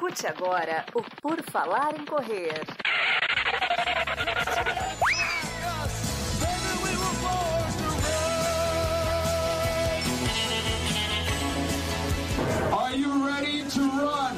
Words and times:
Escute 0.00 0.26
agora 0.26 0.86
o 0.94 1.02
Por 1.20 1.42
Falar 1.52 1.94
em 1.94 2.06
Correr. 2.06 2.54
Are 12.72 12.96
you 12.98 13.26
ready 13.26 13.62
to 13.64 13.80
run? 13.80 14.36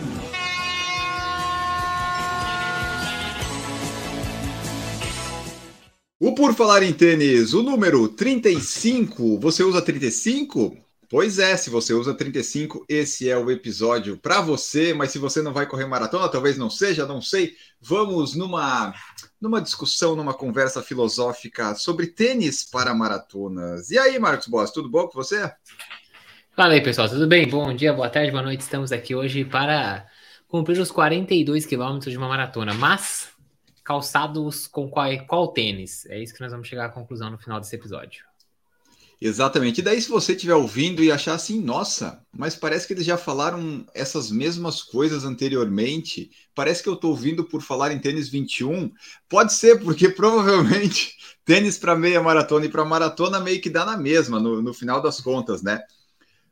O 6.18 6.34
Por 6.34 6.54
Falar 6.54 6.82
em 6.82 6.92
Tênis, 6.92 7.54
o 7.54 7.62
número 7.62 8.08
35, 8.08 9.38
você 9.38 9.62
usa 9.62 9.80
35? 9.80 10.76
Pois 11.12 11.38
é, 11.38 11.54
se 11.58 11.68
você 11.68 11.92
usa 11.92 12.14
35, 12.14 12.86
esse 12.88 13.28
é 13.28 13.36
o 13.36 13.50
episódio 13.50 14.16
para 14.16 14.40
você, 14.40 14.94
mas 14.94 15.10
se 15.10 15.18
você 15.18 15.42
não 15.42 15.52
vai 15.52 15.66
correr 15.66 15.84
maratona, 15.84 16.26
talvez 16.26 16.56
não 16.56 16.70
seja, 16.70 17.04
não 17.04 17.20
sei. 17.20 17.54
Vamos 17.78 18.34
numa 18.34 18.94
numa 19.38 19.60
discussão, 19.60 20.16
numa 20.16 20.32
conversa 20.32 20.80
filosófica 20.80 21.74
sobre 21.74 22.06
tênis 22.06 22.64
para 22.64 22.94
maratonas. 22.94 23.90
E 23.90 23.98
aí, 23.98 24.18
Marcos 24.18 24.48
Boss, 24.48 24.70
tudo 24.70 24.88
bom 24.88 25.06
com 25.06 25.12
você? 25.12 25.52
Fala 26.56 26.72
aí, 26.72 26.80
pessoal, 26.82 27.10
tudo 27.10 27.26
bem? 27.26 27.46
Bom 27.46 27.74
dia, 27.74 27.92
boa 27.92 28.08
tarde, 28.08 28.30
boa 28.30 28.42
noite. 28.42 28.62
Estamos 28.62 28.90
aqui 28.90 29.14
hoje 29.14 29.44
para 29.44 30.06
cumprir 30.48 30.80
os 30.80 30.90
42 30.90 31.66
quilômetros 31.66 32.10
de 32.10 32.16
uma 32.16 32.28
maratona, 32.28 32.72
mas 32.72 33.28
calçados 33.84 34.66
com 34.66 34.88
qual, 34.88 35.10
qual 35.26 35.48
tênis? 35.48 36.06
É 36.06 36.18
isso 36.18 36.32
que 36.32 36.40
nós 36.40 36.52
vamos 36.52 36.66
chegar 36.66 36.86
à 36.86 36.88
conclusão 36.88 37.28
no 37.28 37.36
final 37.36 37.60
desse 37.60 37.76
episódio. 37.76 38.31
Exatamente. 39.24 39.78
E 39.78 39.84
daí, 39.84 40.02
se 40.02 40.08
você 40.08 40.32
estiver 40.32 40.56
ouvindo 40.56 41.00
e 41.00 41.12
achar 41.12 41.34
assim, 41.34 41.60
nossa, 41.60 42.26
mas 42.36 42.56
parece 42.56 42.88
que 42.88 42.92
eles 42.92 43.04
já 43.04 43.16
falaram 43.16 43.86
essas 43.94 44.32
mesmas 44.32 44.82
coisas 44.82 45.24
anteriormente, 45.24 46.28
parece 46.52 46.82
que 46.82 46.88
eu 46.88 46.94
estou 46.94 47.10
ouvindo 47.10 47.44
por 47.44 47.62
falar 47.62 47.92
em 47.92 48.00
tênis 48.00 48.28
21. 48.28 48.92
Pode 49.28 49.52
ser, 49.52 49.78
porque 49.80 50.08
provavelmente 50.08 51.16
tênis 51.46 51.78
para 51.78 51.94
meia 51.94 52.20
maratona 52.20 52.66
e 52.66 52.68
para 52.68 52.84
maratona 52.84 53.38
meio 53.38 53.60
que 53.60 53.70
dá 53.70 53.86
na 53.86 53.96
mesma, 53.96 54.40
no, 54.40 54.60
no 54.60 54.74
final 54.74 55.00
das 55.00 55.20
contas, 55.20 55.62
né? 55.62 55.80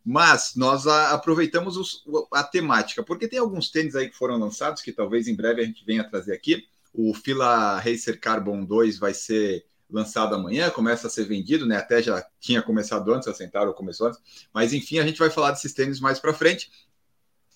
Mas 0.04 0.52
nós 0.54 0.86
a, 0.86 1.10
aproveitamos 1.10 1.76
os, 1.76 2.04
a 2.32 2.44
temática, 2.44 3.02
porque 3.02 3.26
tem 3.26 3.40
alguns 3.40 3.68
tênis 3.68 3.96
aí 3.96 4.08
que 4.08 4.16
foram 4.16 4.38
lançados, 4.38 4.80
que 4.80 4.92
talvez 4.92 5.26
em 5.26 5.34
breve 5.34 5.60
a 5.60 5.64
gente 5.64 5.84
venha 5.84 6.08
trazer 6.08 6.32
aqui. 6.32 6.62
O 6.94 7.12
Fila 7.14 7.80
Racer 7.80 8.20
Carbon 8.20 8.64
2 8.64 8.96
vai 8.96 9.12
ser 9.12 9.64
lançado 9.92 10.34
amanhã, 10.34 10.70
começa 10.70 11.06
a 11.06 11.10
ser 11.10 11.24
vendido, 11.24 11.66
né? 11.66 11.76
Até 11.76 12.02
já 12.02 12.24
tinha 12.38 12.62
começado 12.62 13.12
antes, 13.12 13.28
a 13.28 13.34
Centauro 13.34 13.74
começou 13.74 14.08
antes, 14.08 14.20
mas 14.52 14.72
enfim, 14.72 14.98
a 14.98 15.06
gente 15.06 15.18
vai 15.18 15.30
falar 15.30 15.50
desses 15.52 15.72
tênis 15.72 16.00
mais 16.00 16.18
para 16.18 16.32
frente. 16.32 16.70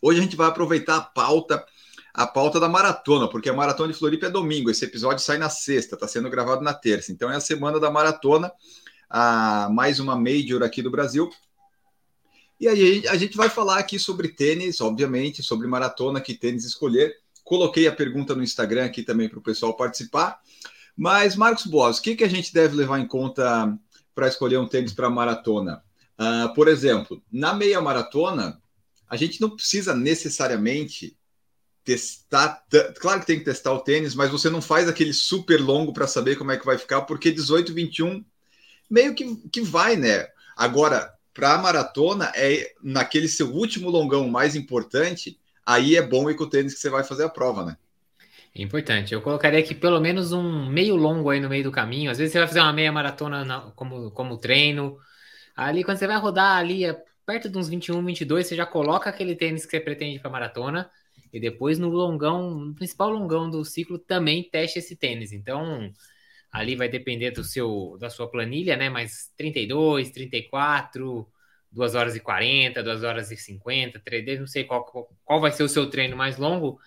Hoje 0.01 0.21
a 0.21 0.23
gente 0.23 0.37
vai 0.37 0.49
aproveitar 0.49 0.97
a 0.97 1.01
pauta, 1.01 1.65
a 2.13 2.27
pauta 2.27 2.61
da 2.61 2.69
maratona, 2.69 3.29
porque 3.29 3.49
a 3.49 3.55
maratona 3.55 3.93
de 3.93 3.99
Floripa 3.99 4.27
é 4.27 4.31
domingo, 4.31 4.71
esse 4.71 4.85
episódio 4.85 5.25
sai 5.25 5.39
na 5.39 5.49
sexta, 5.49 5.95
está 5.95 6.07
sendo 6.07 6.29
gravado 6.29 6.63
na 6.63 6.75
terça, 6.75 7.13
então 7.13 7.31
é 7.31 7.37
a 7.37 7.41
semana 7.41 7.81
da 7.81 7.91
maratona, 7.91 8.53
a 9.09 9.69
mais 9.71 10.01
uma 10.01 10.17
major 10.17 10.63
aqui 10.63 10.83
do 10.83 10.91
Brasil. 10.91 11.31
E 12.61 12.69
aí 12.69 13.07
a 13.09 13.17
gente 13.17 13.37
vai 13.37 13.49
falar 13.49 13.79
aqui 13.79 13.99
sobre 13.99 14.29
tênis, 14.29 14.81
obviamente, 14.81 15.43
sobre 15.43 15.67
maratona, 15.67 16.21
que 16.21 16.35
tênis 16.35 16.65
escolher. 16.65 17.17
Coloquei 17.43 17.87
a 17.87 17.93
pergunta 17.93 18.35
no 18.35 18.43
Instagram 18.43 18.87
aqui 18.87 19.03
também 19.03 19.29
para 19.29 19.39
o 19.39 19.43
pessoal 19.43 19.77
participar. 19.77 20.41
Mas, 20.97 21.35
Marcos 21.35 21.67
Boas, 21.67 21.99
o 21.99 22.03
que, 22.03 22.17
que 22.17 22.25
a 22.25 22.29
gente 22.29 22.53
deve 22.53 22.77
levar 22.77 23.01
em 23.01 23.07
conta 23.07 23.77
para 24.15 24.29
escolher 24.29 24.59
um 24.59 24.69
tênis 24.69 24.93
para 24.93 25.11
maratona? 25.11 25.83
Uh, 26.19 26.55
por 26.55 26.69
exemplo, 26.69 27.21
na 27.31 27.53
meia 27.53 27.81
maratona, 27.81 28.61
a 29.09 29.17
gente 29.17 29.41
não 29.41 29.51
precisa 29.51 29.95
necessariamente 29.95 31.17
testar. 31.85 32.65
Claro 33.01 33.21
que 33.21 33.27
tem 33.27 33.39
que 33.39 33.45
testar 33.45 33.73
o 33.73 33.81
tênis, 33.81 34.15
mas 34.15 34.31
você 34.31 34.49
não 34.49 34.63
faz 34.63 34.89
aquele 34.89 35.13
super 35.13 35.61
longo 35.61 35.93
para 35.93 36.07
saber 36.07 36.37
como 36.37 36.53
é 36.53 36.57
que 36.57 36.65
vai 36.65 36.79
ficar, 36.79 37.03
porque 37.03 37.31
18, 37.31 37.75
21 37.75 38.25
meio 38.89 39.15
que, 39.15 39.37
que 39.49 39.61
vai, 39.61 39.97
né? 39.97 40.29
Agora, 40.57 41.13
para 41.33 41.55
a 41.55 41.59
maratona, 41.59 42.33
é 42.35 42.73
naquele 42.83 43.29
seu 43.29 43.53
último 43.53 43.91
longão 43.91 44.29
mais 44.29 44.55
importante, 44.55 45.39
aí 45.67 45.97
é 45.97 46.03
bom 46.03 46.31
ir 46.31 46.37
com 46.37 46.45
o 46.45 46.51
tênis 46.51 46.75
que 46.75 46.81
você 46.81 46.91
vai 46.91 47.03
fazer 47.03 47.25
a 47.25 47.29
prova, 47.29 47.65
né? 47.65 47.77
Importante. 48.57 49.13
Eu 49.13 49.21
colocaria 49.21 49.59
aqui 49.59 49.75
pelo 49.75 50.01
menos 50.01 50.33
um 50.33 50.67
meio 50.69 50.95
longo 50.95 51.29
aí 51.31 51.41
no 51.41 51.49
meio 51.49 51.65
do 51.65 51.73
caminho. 51.73 52.11
Às 52.11 52.19
vezes 52.19 52.33
você 52.33 52.39
vai 52.39 52.47
fazer 52.47 52.61
uma 52.61 52.73
meia 52.73 52.93
maratona 52.93 53.45
na, 53.45 53.61
como, 53.73 54.13
como 54.13 54.39
treino. 54.39 54.97
Ali, 55.57 55.83
quando 55.83 55.99
você 55.99 56.07
vai 56.07 56.19
rodar 56.19 56.59
ali 56.59 56.85
é 56.85 56.97
perto 57.27 57.49
de 57.49 57.59
uns 57.59 57.69
21, 57.69 58.05
22, 58.05 58.47
você 58.47 58.55
já 58.55 58.65
coloca 58.65 59.11
aquele 59.11 59.35
tênis 59.35 59.65
que 59.65 59.73
você 59.73 59.81
pretende 59.81 60.21
para 60.21 60.31
maratona. 60.31 60.89
E 61.33 61.41
depois 61.41 61.81
no 61.81 61.89
longão, 61.89 62.51
no 62.51 62.75
principal 62.77 63.11
longão 63.11 63.51
do 63.51 63.65
ciclo, 63.65 63.99
também 63.99 64.49
teste 64.49 64.79
esse 64.79 64.95
tênis. 64.95 65.33
Então, 65.33 65.93
ali 66.53 66.77
vai 66.77 66.89
depender 66.89 67.33
do 67.33 67.43
seu, 67.43 67.97
da 67.99 68.09
sua 68.09 68.31
planilha, 68.31 68.77
né? 68.77 68.89
Mas 68.89 69.33
32, 69.37 70.11
34, 70.13 71.29
2 71.73 71.95
horas 71.97 72.15
e 72.15 72.21
40, 72.21 72.83
2 72.85 73.03
horas 73.03 73.33
e 73.33 73.37
50, 73.37 73.99
3, 73.99 74.39
não 74.39 74.47
sei 74.47 74.63
qual, 74.63 74.85
qual, 74.85 75.11
qual 75.25 75.41
vai 75.41 75.51
ser 75.51 75.65
o 75.65 75.69
seu 75.69 75.91
treino 75.91 76.17
mais 76.17 76.39
longo 76.39 76.79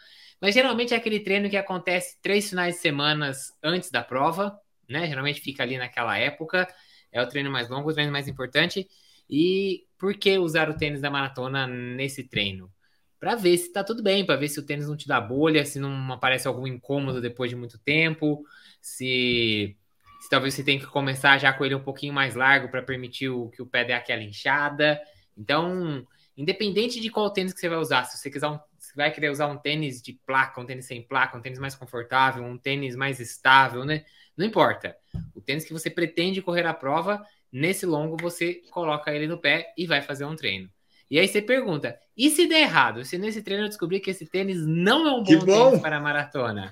mas 0.41 0.53
geralmente 0.53 0.93
é 0.93 0.97
aquele 0.97 1.19
treino 1.19 1.49
que 1.49 1.57
acontece 1.57 2.17
três 2.21 2.49
finais 2.49 2.75
de 2.75 2.81
semana 2.81 3.31
antes 3.63 3.89
da 3.89 4.03
prova, 4.03 4.59
né? 4.87 5.07
Geralmente 5.07 5.41
fica 5.41 5.63
ali 5.63 5.77
naquela 5.77 6.17
época. 6.17 6.67
É 7.11 7.21
o 7.21 7.27
treino 7.27 7.51
mais 7.51 7.69
longo, 7.69 7.89
o 7.89 7.93
treino 7.93 8.11
mais 8.11 8.27
importante. 8.27 8.87
E 9.29 9.85
por 9.97 10.13
que 10.15 10.37
usar 10.37 10.69
o 10.69 10.77
tênis 10.77 11.01
da 11.01 11.09
maratona 11.09 11.67
nesse 11.67 12.23
treino? 12.23 12.71
Para 13.19 13.35
ver 13.35 13.57
se 13.57 13.71
tá 13.73 13.83
tudo 13.83 14.03
bem, 14.03 14.25
para 14.25 14.35
ver 14.35 14.47
se 14.47 14.59
o 14.59 14.65
tênis 14.65 14.87
não 14.87 14.95
te 14.95 15.07
dá 15.07 15.19
bolha, 15.19 15.65
se 15.65 15.79
não 15.79 16.13
aparece 16.13 16.47
algum 16.47 16.67
incômodo 16.67 17.19
depois 17.19 17.49
de 17.49 17.55
muito 17.55 17.79
tempo, 17.79 18.45
se, 18.79 19.75
se 20.21 20.29
talvez 20.29 20.53
você 20.53 20.63
tenha 20.63 20.79
que 20.79 20.85
começar 20.85 21.37
já 21.39 21.51
com 21.51 21.65
ele 21.65 21.73
um 21.73 21.83
pouquinho 21.83 22.13
mais 22.13 22.35
largo 22.35 22.69
para 22.69 22.83
permitir 22.83 23.29
o, 23.29 23.49
que 23.49 23.61
o 23.61 23.65
pé 23.65 23.83
dê 23.83 23.93
aquela 23.93 24.21
inchada. 24.21 25.01
Então, 25.35 26.05
independente 26.37 26.99
de 26.99 27.09
qual 27.09 27.31
tênis 27.31 27.53
que 27.53 27.59
você 27.59 27.67
vai 27.67 27.79
usar, 27.79 28.03
se 28.05 28.17
você 28.17 28.29
quiser 28.29 28.47
um 28.47 28.59
vai 28.97 29.11
querer 29.11 29.29
usar 29.29 29.45
um 29.47 29.55
tênis 29.55 30.01
de 30.01 30.13
placa, 30.25 30.59
um 30.59 30.65
tênis 30.65 30.85
sem 30.85 31.03
placa, 31.03 31.37
um 31.37 31.41
tênis 31.41 31.59
mais 31.59 31.75
confortável, 31.75 32.43
um 32.43 32.57
tênis 32.57 32.95
mais 32.95 33.19
estável, 33.19 33.85
né? 33.85 34.03
Não 34.35 34.43
importa. 34.43 34.97
O 35.35 35.39
tênis 35.39 35.63
que 35.63 35.71
você 35.71 35.87
pretende 35.87 36.41
correr 36.41 36.65
a 36.65 36.73
prova, 36.73 37.23
nesse 37.51 37.85
longo 37.85 38.17
você 38.19 38.55
coloca 38.71 39.13
ele 39.13 39.27
no 39.27 39.37
pé 39.37 39.71
e 39.77 39.85
vai 39.85 40.01
fazer 40.01 40.25
um 40.25 40.35
treino. 40.35 40.67
E 41.11 41.19
aí 41.19 41.27
você 41.27 41.43
pergunta: 41.43 41.97
e 42.17 42.31
se 42.31 42.47
der 42.47 42.61
errado? 42.61 43.05
Se 43.05 43.19
nesse 43.19 43.43
treino 43.43 43.65
eu 43.65 43.69
descobrir 43.69 43.99
que 43.99 44.09
esse 44.09 44.25
tênis 44.25 44.65
não 44.65 45.07
é 45.07 45.11
um 45.11 45.23
bom, 45.23 45.45
bom. 45.45 45.69
tênis 45.69 45.81
para 45.81 45.97
a 45.97 46.01
maratona? 46.01 46.71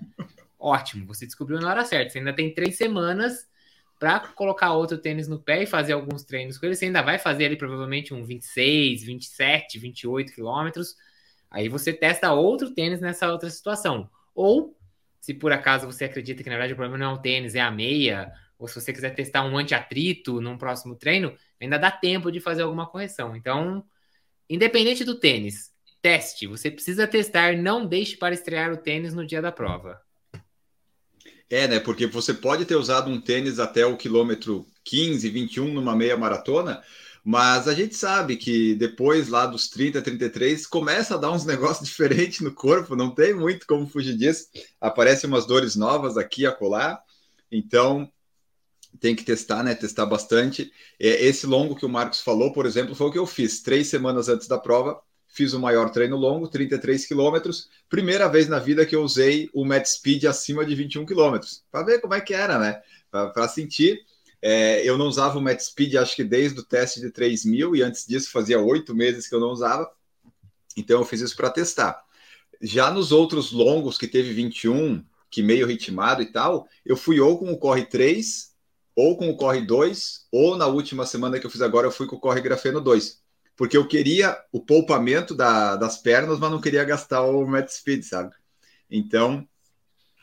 Ótimo, 0.59 1.06
você 1.06 1.28
descobriu 1.28 1.59
na 1.59 1.69
hora 1.69 1.85
certa. 1.85 2.09
Você 2.09 2.18
ainda 2.18 2.34
tem 2.34 2.52
três 2.52 2.75
semanas 2.75 3.47
para 4.00 4.19
colocar 4.19 4.74
outro 4.74 4.97
tênis 4.97 5.28
no 5.28 5.40
pé 5.40 5.62
e 5.62 5.68
fazer 5.68 5.94
alguns 5.94 6.24
treinos 6.24 6.58
com 6.58 6.66
ele. 6.66 6.75
Você 6.75 6.85
ainda 6.85 7.03
vai 7.03 7.19
fazer 7.19 7.46
ali 7.46 7.56
provavelmente 7.56 8.16
um 8.16 8.25
26, 8.25 9.03
27, 9.03 9.78
28 9.78 10.34
quilômetros 10.34 10.96
Aí 11.55 11.69
você 11.69 11.93
testa 11.93 12.33
outro 12.33 12.69
tênis 12.71 12.99
nessa 12.99 13.31
outra 13.31 13.49
situação. 13.49 14.09
Ou, 14.35 14.77
se 15.21 15.33
por 15.33 15.53
acaso 15.53 15.85
você 15.85 16.03
acredita 16.03 16.43
que 16.43 16.49
na 16.49 16.57
verdade 16.57 16.73
o 16.73 16.75
problema 16.75 16.97
não 16.97 17.11
é 17.11 17.13
o 17.13 17.21
tênis, 17.21 17.55
é 17.55 17.61
a 17.61 17.71
meia, 17.71 18.29
ou 18.59 18.67
se 18.67 18.75
você 18.75 18.91
quiser 18.91 19.16
testar 19.16 19.41
um 19.45 19.57
anti-atrito 19.57 20.41
num 20.41 20.57
próximo 20.57 20.95
treino, 20.95 21.33
ainda 21.59 21.79
dá 21.79 21.89
tempo 21.89 22.29
de 22.29 22.41
fazer 22.41 22.63
alguma 22.63 22.85
correção. 22.85 23.38
Então, 23.38 23.85
independente 24.49 25.05
do 25.05 25.16
tênis, 25.16 25.71
teste. 26.01 26.45
Você 26.45 26.69
precisa 26.69 27.07
testar, 27.07 27.55
não 27.55 27.85
deixe 27.85 28.17
para 28.17 28.33
estrear 28.35 28.73
o 28.73 28.77
tênis 28.77 29.13
no 29.13 29.25
dia 29.25 29.41
da 29.41 29.49
prova. 29.49 30.01
É, 31.49 31.69
né? 31.69 31.79
Porque 31.79 32.05
você 32.05 32.33
pode 32.33 32.66
ter 32.66 32.75
usado 32.75 33.09
um 33.09 33.22
tênis 33.22 33.59
até 33.59 33.85
o 33.85 33.95
quilômetro 33.95 34.66
15, 34.83 35.29
21 35.29 35.73
numa 35.73 35.95
meia 35.95 36.17
maratona, 36.17 36.83
mas 37.28 37.68
a 37.68 37.74
gente 37.74 37.96
sabe 37.96 38.38
que 38.38 38.75
depois 38.75 39.30
lá 39.30 39.47
dos 39.47 39.68
30, 39.68 40.00
33, 40.00 40.67
começa 40.67 41.16
a 41.16 41.17
dar 41.17 41.32
uns 41.32 41.44
negócios 41.47 41.90
diferentes 41.90 42.41
no 42.41 42.53
corpo, 42.53 42.96
não 42.96 43.09
tem 43.09 43.34
muito 43.34 43.66
como 43.66 43.88
fugir 43.88 44.16
disso. 44.16 44.47
Aparecem 44.79 45.28
umas 45.28 45.47
dores 45.47 45.76
novas 45.76 46.17
aqui 46.17 46.44
e 46.44 46.46
acolá. 46.46 47.02
Então, 47.52 48.08
tem 48.99 49.16
que 49.16 49.23
testar, 49.23 49.64
né? 49.64 49.73
Testar 49.73 50.05
bastante. 50.05 50.72
É, 50.99 51.26
esse 51.26 51.47
longo 51.47 51.76
que 51.76 51.84
o 51.84 51.90
Marcos 51.90 52.22
falou, 52.22 52.53
por 52.53 52.67
exemplo, 52.67 52.94
foi 52.94 53.08
o 53.08 53.11
que 53.11 53.17
eu 53.17 53.26
fiz. 53.26 53.59
Três 53.59 53.88
semanas 53.88 54.29
antes 54.29 54.47
da 54.47 54.59
prova, 54.59 55.02
fiz 55.28 55.52
o 55.53 55.59
maior 55.59 55.90
treino 55.90 56.16
longo, 56.16 56.47
33 56.47 57.08
quilômetros. 57.08 57.70
Primeira 57.90 58.28
vez 58.28 58.47
na 58.47 58.59
vida 58.59 58.85
que 58.85 58.96
eu 58.96 59.02
usei 59.02 59.49
o 59.52 59.66
Met 59.66 59.90
Speed 59.90 60.26
acima 60.26 60.64
de 60.64 60.76
21 60.76 61.08
quilômetros. 61.08 61.64
Para 61.72 61.85
ver 61.85 62.02
como 62.02 62.14
é 62.14 62.22
que 62.22 62.35
era, 62.35 62.59
né? 62.59 62.79
Para 63.09 63.47
sentir. 63.47 63.99
É, 64.47 64.88
eu 64.88 64.96
não 64.96 65.08
usava 65.08 65.40
o 65.40 65.42
Met 65.42 65.64
Speed, 65.64 65.96
acho 65.96 66.16
que 66.16 66.24
desde 66.24 66.59
o 66.59 66.64
teste 66.64 67.02
de 67.02 67.09
3 67.09 67.46
mil, 67.46 67.76
e 67.76 67.82
antes 67.82 68.06
disso 68.06 68.30
fazia 68.32 68.59
oito 68.59 68.94
meses 68.94 69.28
que 69.28 69.34
eu 69.34 69.40
não 69.40 69.50
usava. 69.50 69.92
Então 70.78 71.00
eu 71.00 71.06
fiz 71.06 71.20
isso 71.20 71.36
para 71.36 71.50
testar. 71.50 72.06
Já 72.62 72.92
nos 72.92 73.12
outros 73.12 73.52
longos 73.52 73.97
que 73.97 74.08
teve 74.08 74.34
21, 74.34 75.03
que 75.32 75.42
meio 75.42 75.66
ritmado 75.66 76.22
e 76.22 76.32
tal, 76.32 76.68
eu 76.86 76.96
fui 76.96 77.20
ou 77.20 77.40
com 77.40 77.52
o 77.52 77.58
Corre 77.58 77.88
3, 77.88 78.53
ou 78.96 79.18
com 79.18 79.32
o 79.32 79.36
Corre 79.36 79.66
2, 79.66 80.28
ou 80.32 80.56
na 80.56 80.68
última 80.68 81.08
semana 81.08 81.40
que 81.40 81.47
eu 81.47 81.50
fiz 81.50 81.64
agora, 81.64 81.88
eu 81.88 81.92
fui 81.92 82.06
com 82.06 82.16
o 82.16 82.20
Corre 82.20 82.40
Grafeno 82.42 82.80
2. 82.80 83.20
porque 83.56 83.76
eu 83.76 83.88
queria 83.88 84.38
o 84.52 84.62
poupamento 84.64 85.34
da, 85.34 85.76
das 85.76 85.97
pernas, 85.97 86.38
mas 86.38 86.52
não 86.52 86.62
queria 86.62 86.84
gastar 86.84 87.24
o 87.24 87.47
Met 87.47 87.74
Speed, 87.74 88.03
sabe? 88.03 88.36
Então, 88.92 89.47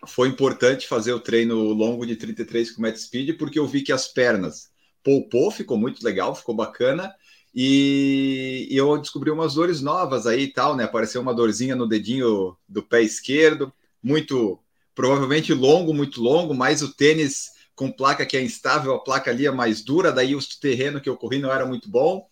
foi 0.07 0.29
importante 0.29 0.89
fazer 0.89 1.13
o 1.13 1.21
treino 1.21 1.57
longo 1.73 2.07
de 2.07 2.17
33 2.17 2.73
com 2.73 2.79
o 2.79 2.83
Met 2.83 3.01
Speed, 3.01 3.37
porque 3.37 3.59
eu 3.59 3.67
vi 3.67 3.83
que 3.83 3.93
as 3.93 4.09
pernas 4.09 4.71
poupou, 5.03 5.51
ficou 5.51 5.77
muito 5.77 6.05
legal, 6.05 6.35
ficou 6.35 6.55
bacana, 6.55 7.15
e, 7.55 8.67
e 8.71 8.77
eu 8.77 8.97
descobri 8.99 9.31
umas 9.31 9.55
dores 9.55 9.81
novas 9.81 10.27
aí 10.27 10.45
e 10.45 10.53
tal, 10.53 10.75
né? 10.75 10.85
Apareceu 10.85 11.21
uma 11.21 11.35
dorzinha 11.35 11.77
no 11.77 11.87
dedinho 11.87 12.57
do 12.69 12.83
pé 12.83 13.03
esquerdo, 13.03 13.73
muito, 14.03 14.59
provavelmente 14.95 15.53
longo, 15.53 15.93
muito 15.93 16.21
longo, 16.23 16.55
mas 16.55 16.83
o 16.83 16.93
tênis 16.93 17.51
com 17.75 17.91
placa 17.91 18.27
que 18.27 18.37
é 18.37 18.43
instável, 18.43 18.95
a 18.95 19.03
placa 19.03 19.31
ali 19.31 19.47
é 19.47 19.51
mais 19.51 19.83
dura, 19.83 20.13
daí 20.13 20.35
o 20.35 20.41
terreno 20.61 21.01
que 21.01 21.09
eu 21.09 21.17
corri 21.17 21.39
não 21.39 21.53
era 21.53 21.67
muito 21.67 21.91
bom. 21.91 22.27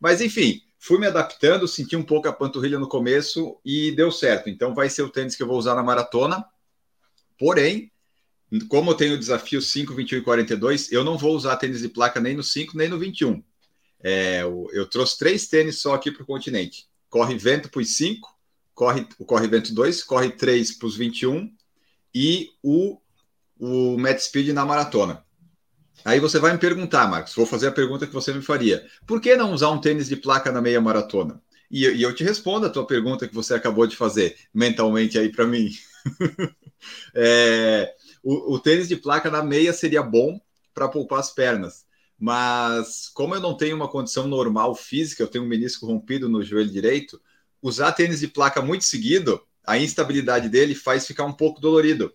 Mas 0.00 0.20
enfim, 0.20 0.60
fui 0.78 0.98
me 0.98 1.06
adaptando, 1.06 1.68
senti 1.68 1.96
um 1.96 2.02
pouco 2.02 2.28
a 2.28 2.32
panturrilha 2.32 2.78
no 2.78 2.88
começo 2.88 3.58
e 3.64 3.92
deu 3.92 4.10
certo. 4.10 4.48
Então 4.48 4.74
vai 4.74 4.88
ser 4.88 5.02
o 5.02 5.08
tênis 5.08 5.36
que 5.36 5.42
eu 5.42 5.46
vou 5.46 5.58
usar 5.58 5.74
na 5.74 5.82
maratona. 5.82 6.44
Porém, 7.38 7.90
como 8.68 8.90
eu 8.90 8.94
tenho 8.94 9.14
o 9.14 9.18
desafio 9.18 9.60
5, 9.60 9.94
21 9.94 10.18
e 10.18 10.22
42, 10.22 10.92
eu 10.92 11.02
não 11.02 11.18
vou 11.18 11.34
usar 11.34 11.56
tênis 11.56 11.80
de 11.80 11.88
placa 11.88 12.20
nem 12.20 12.34
no 12.34 12.42
5 12.42 12.76
nem 12.76 12.88
no 12.88 12.98
21. 12.98 13.42
É, 14.02 14.42
eu, 14.42 14.68
eu 14.72 14.86
trouxe 14.86 15.18
três 15.18 15.48
tênis 15.48 15.80
só 15.80 15.94
aqui 15.94 16.10
para 16.10 16.22
o 16.22 16.26
continente. 16.26 16.86
Corre 17.08 17.36
vento 17.36 17.70
para 17.70 17.80
os 17.80 17.96
5, 17.96 18.28
corre, 18.74 19.06
o 19.18 19.24
corre 19.24 19.48
vento 19.48 19.74
2, 19.74 20.04
corre 20.04 20.30
3 20.30 20.72
para 20.72 20.86
os 20.86 20.96
21 20.96 21.50
e 22.14 22.50
o, 22.62 22.98
o 23.58 23.96
Met 23.98 24.22
Speed 24.22 24.48
na 24.48 24.64
maratona. 24.64 25.24
Aí 26.04 26.20
você 26.20 26.38
vai 26.38 26.52
me 26.52 26.58
perguntar, 26.58 27.08
Marcos, 27.08 27.34
vou 27.34 27.46
fazer 27.46 27.68
a 27.68 27.72
pergunta 27.72 28.06
que 28.06 28.12
você 28.12 28.32
me 28.32 28.42
faria. 28.42 28.84
Por 29.06 29.20
que 29.20 29.34
não 29.36 29.52
usar 29.52 29.70
um 29.70 29.80
tênis 29.80 30.08
de 30.08 30.16
placa 30.16 30.52
na 30.52 30.60
meia 30.60 30.80
maratona? 30.80 31.40
E, 31.70 31.86
e 31.86 32.02
eu 32.02 32.14
te 32.14 32.22
respondo 32.22 32.66
a 32.66 32.70
tua 32.70 32.86
pergunta 32.86 33.26
que 33.26 33.34
você 33.34 33.54
acabou 33.54 33.86
de 33.86 33.96
fazer 33.96 34.36
mentalmente 34.52 35.18
aí 35.18 35.30
para 35.30 35.46
mim. 35.46 35.70
é, 37.14 37.94
o, 38.22 38.54
o 38.54 38.58
tênis 38.58 38.88
de 38.88 38.96
placa 38.96 39.30
na 39.30 39.42
meia 39.42 39.72
seria 39.72 40.02
bom 40.02 40.40
para 40.72 40.88
poupar 40.88 41.20
as 41.20 41.30
pernas. 41.30 41.84
Mas 42.18 43.08
como 43.08 43.34
eu 43.34 43.40
não 43.40 43.56
tenho 43.56 43.76
uma 43.76 43.88
condição 43.88 44.26
normal 44.26 44.74
física, 44.74 45.22
eu 45.22 45.28
tenho 45.28 45.44
um 45.44 45.48
menisco 45.48 45.86
rompido 45.86 46.28
no 46.28 46.42
joelho 46.42 46.70
direito, 46.70 47.20
usar 47.60 47.92
tênis 47.92 48.20
de 48.20 48.28
placa 48.28 48.62
muito 48.62 48.84
seguido, 48.84 49.40
a 49.66 49.78
instabilidade 49.78 50.48
dele 50.48 50.74
faz 50.74 51.06
ficar 51.06 51.24
um 51.24 51.32
pouco 51.32 51.60
dolorido. 51.60 52.12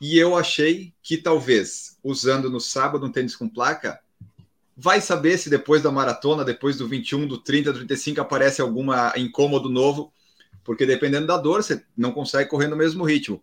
E 0.00 0.18
eu 0.18 0.36
achei 0.36 0.94
que 1.02 1.16
talvez, 1.16 1.98
usando 2.02 2.50
no 2.50 2.60
sábado 2.60 3.06
um 3.06 3.12
tênis 3.12 3.36
com 3.36 3.48
placa, 3.48 4.00
vai 4.76 5.00
saber 5.00 5.36
se 5.36 5.50
depois 5.50 5.82
da 5.82 5.90
maratona, 5.90 6.44
depois 6.44 6.78
do 6.78 6.88
21, 6.88 7.26
do 7.26 7.38
30, 7.38 7.72
do 7.72 7.78
35, 7.80 8.20
aparece 8.20 8.62
alguma 8.62 9.12
incômodo 9.16 9.68
novo, 9.68 10.12
porque 10.64 10.86
dependendo 10.86 11.26
da 11.26 11.36
dor, 11.36 11.62
você 11.62 11.84
não 11.96 12.12
consegue 12.12 12.48
correr 12.48 12.68
no 12.68 12.76
mesmo 12.76 13.04
ritmo. 13.04 13.42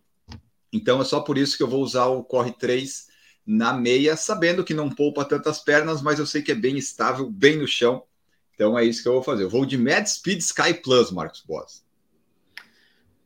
Então 0.72 1.00
é 1.00 1.04
só 1.04 1.20
por 1.20 1.38
isso 1.38 1.56
que 1.56 1.62
eu 1.62 1.68
vou 1.68 1.82
usar 1.82 2.06
o 2.06 2.22
Corre 2.22 2.52
3 2.52 3.08
na 3.46 3.72
meia, 3.72 4.16
sabendo 4.16 4.62
que 4.62 4.74
não 4.74 4.90
poupa 4.90 5.24
tantas 5.24 5.60
pernas, 5.60 6.02
mas 6.02 6.18
eu 6.18 6.26
sei 6.26 6.42
que 6.42 6.52
é 6.52 6.54
bem 6.54 6.76
estável, 6.76 7.30
bem 7.30 7.56
no 7.56 7.66
chão. 7.66 8.04
Então 8.54 8.78
é 8.78 8.84
isso 8.84 9.02
que 9.02 9.08
eu 9.08 9.14
vou 9.14 9.22
fazer. 9.22 9.44
Eu 9.44 9.50
vou 9.50 9.64
de 9.64 9.78
Mad 9.78 10.06
Speed 10.06 10.40
Sky 10.40 10.74
Plus, 10.74 11.10
Marcos 11.10 11.40
Boas. 11.40 11.82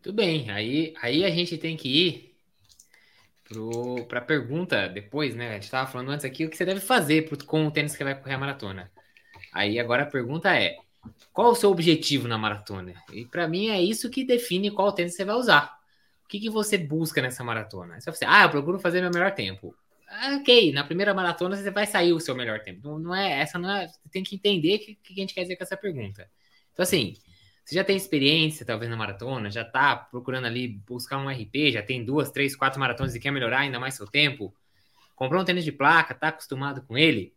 Tudo 0.00 0.14
bem. 0.14 0.50
Aí, 0.50 0.94
aí 1.00 1.24
a 1.24 1.30
gente 1.30 1.56
tem 1.58 1.76
que 1.76 1.88
ir 1.88 2.32
para 4.08 4.20
a 4.20 4.22
pergunta 4.22 4.88
depois, 4.88 5.34
né? 5.34 5.50
A 5.50 5.54
gente 5.54 5.64
estava 5.64 5.90
falando 5.90 6.10
antes 6.10 6.24
aqui 6.24 6.44
o 6.44 6.50
que 6.50 6.56
você 6.56 6.64
deve 6.64 6.80
fazer 6.80 7.28
pro, 7.28 7.44
com 7.44 7.66
o 7.66 7.70
tênis 7.70 7.96
que 7.96 8.04
vai 8.04 8.14
correr 8.14 8.34
a 8.34 8.38
maratona. 8.38 8.90
Aí 9.52 9.78
agora 9.78 10.04
a 10.04 10.06
pergunta 10.06 10.54
é: 10.54 10.76
qual 11.32 11.52
o 11.52 11.54
seu 11.54 11.70
objetivo 11.70 12.28
na 12.28 12.38
maratona? 12.38 12.94
E 13.12 13.24
para 13.24 13.48
mim 13.48 13.68
é 13.68 13.80
isso 13.80 14.10
que 14.10 14.24
define 14.24 14.70
qual 14.70 14.92
tênis 14.92 15.14
você 15.14 15.24
vai 15.24 15.34
usar. 15.34 15.81
Que, 16.32 16.40
que 16.40 16.48
você 16.48 16.78
busca 16.78 17.20
nessa 17.20 17.44
maratona? 17.44 18.00
Você 18.00 18.06
vai 18.06 18.12
dizer, 18.14 18.24
ah, 18.26 18.44
eu 18.44 18.48
procuro 18.48 18.78
fazer 18.78 19.02
meu 19.02 19.10
melhor 19.10 19.32
tempo. 19.32 19.76
Ah, 20.08 20.38
ok, 20.40 20.72
na 20.72 20.82
primeira 20.82 21.12
maratona 21.12 21.54
você 21.54 21.70
vai 21.70 21.86
sair 21.86 22.14
o 22.14 22.20
seu 22.20 22.34
melhor 22.34 22.60
tempo. 22.60 22.88
Não, 22.88 22.98
não 22.98 23.14
é 23.14 23.40
essa, 23.40 23.58
não 23.58 23.70
é. 23.70 23.86
Você 23.86 24.08
tem 24.10 24.22
que 24.22 24.36
entender 24.36 24.76
o 24.76 24.78
que, 24.78 24.94
que 24.94 25.12
a 25.12 25.16
gente 25.16 25.34
quer 25.34 25.42
dizer 25.42 25.56
com 25.56 25.62
essa 25.62 25.76
pergunta. 25.76 26.26
Então, 26.72 26.84
assim, 26.84 27.12
você 27.62 27.74
já 27.74 27.84
tem 27.84 27.94
experiência, 27.94 28.64
talvez, 28.64 28.90
na 28.90 28.96
maratona, 28.96 29.50
já 29.50 29.60
está 29.60 29.94
procurando 29.94 30.46
ali 30.46 30.68
buscar 30.68 31.18
um 31.18 31.28
RP, 31.28 31.70
já 31.70 31.82
tem 31.82 32.02
duas, 32.02 32.30
três, 32.30 32.56
quatro 32.56 32.80
maratonas 32.80 33.14
e 33.14 33.20
quer 33.20 33.30
melhorar 33.30 33.58
ainda 33.58 33.78
mais 33.78 33.92
seu 33.92 34.06
tempo, 34.06 34.54
comprou 35.14 35.42
um 35.42 35.44
tênis 35.44 35.64
de 35.64 35.72
placa, 35.72 36.14
está 36.14 36.28
acostumado 36.28 36.80
com 36.80 36.96
ele, 36.96 37.34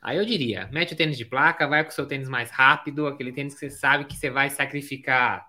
aí 0.00 0.16
eu 0.16 0.24
diria, 0.24 0.70
mete 0.72 0.94
o 0.94 0.96
tênis 0.96 1.18
de 1.18 1.24
placa, 1.26 1.68
vai 1.68 1.84
com 1.84 1.90
o 1.90 1.92
seu 1.92 2.06
tênis 2.06 2.30
mais 2.30 2.50
rápido, 2.50 3.06
aquele 3.06 3.30
tênis 3.30 3.52
que 3.52 3.60
você 3.60 3.70
sabe 3.70 4.06
que 4.06 4.16
você 4.16 4.30
vai 4.30 4.48
sacrificar 4.48 5.46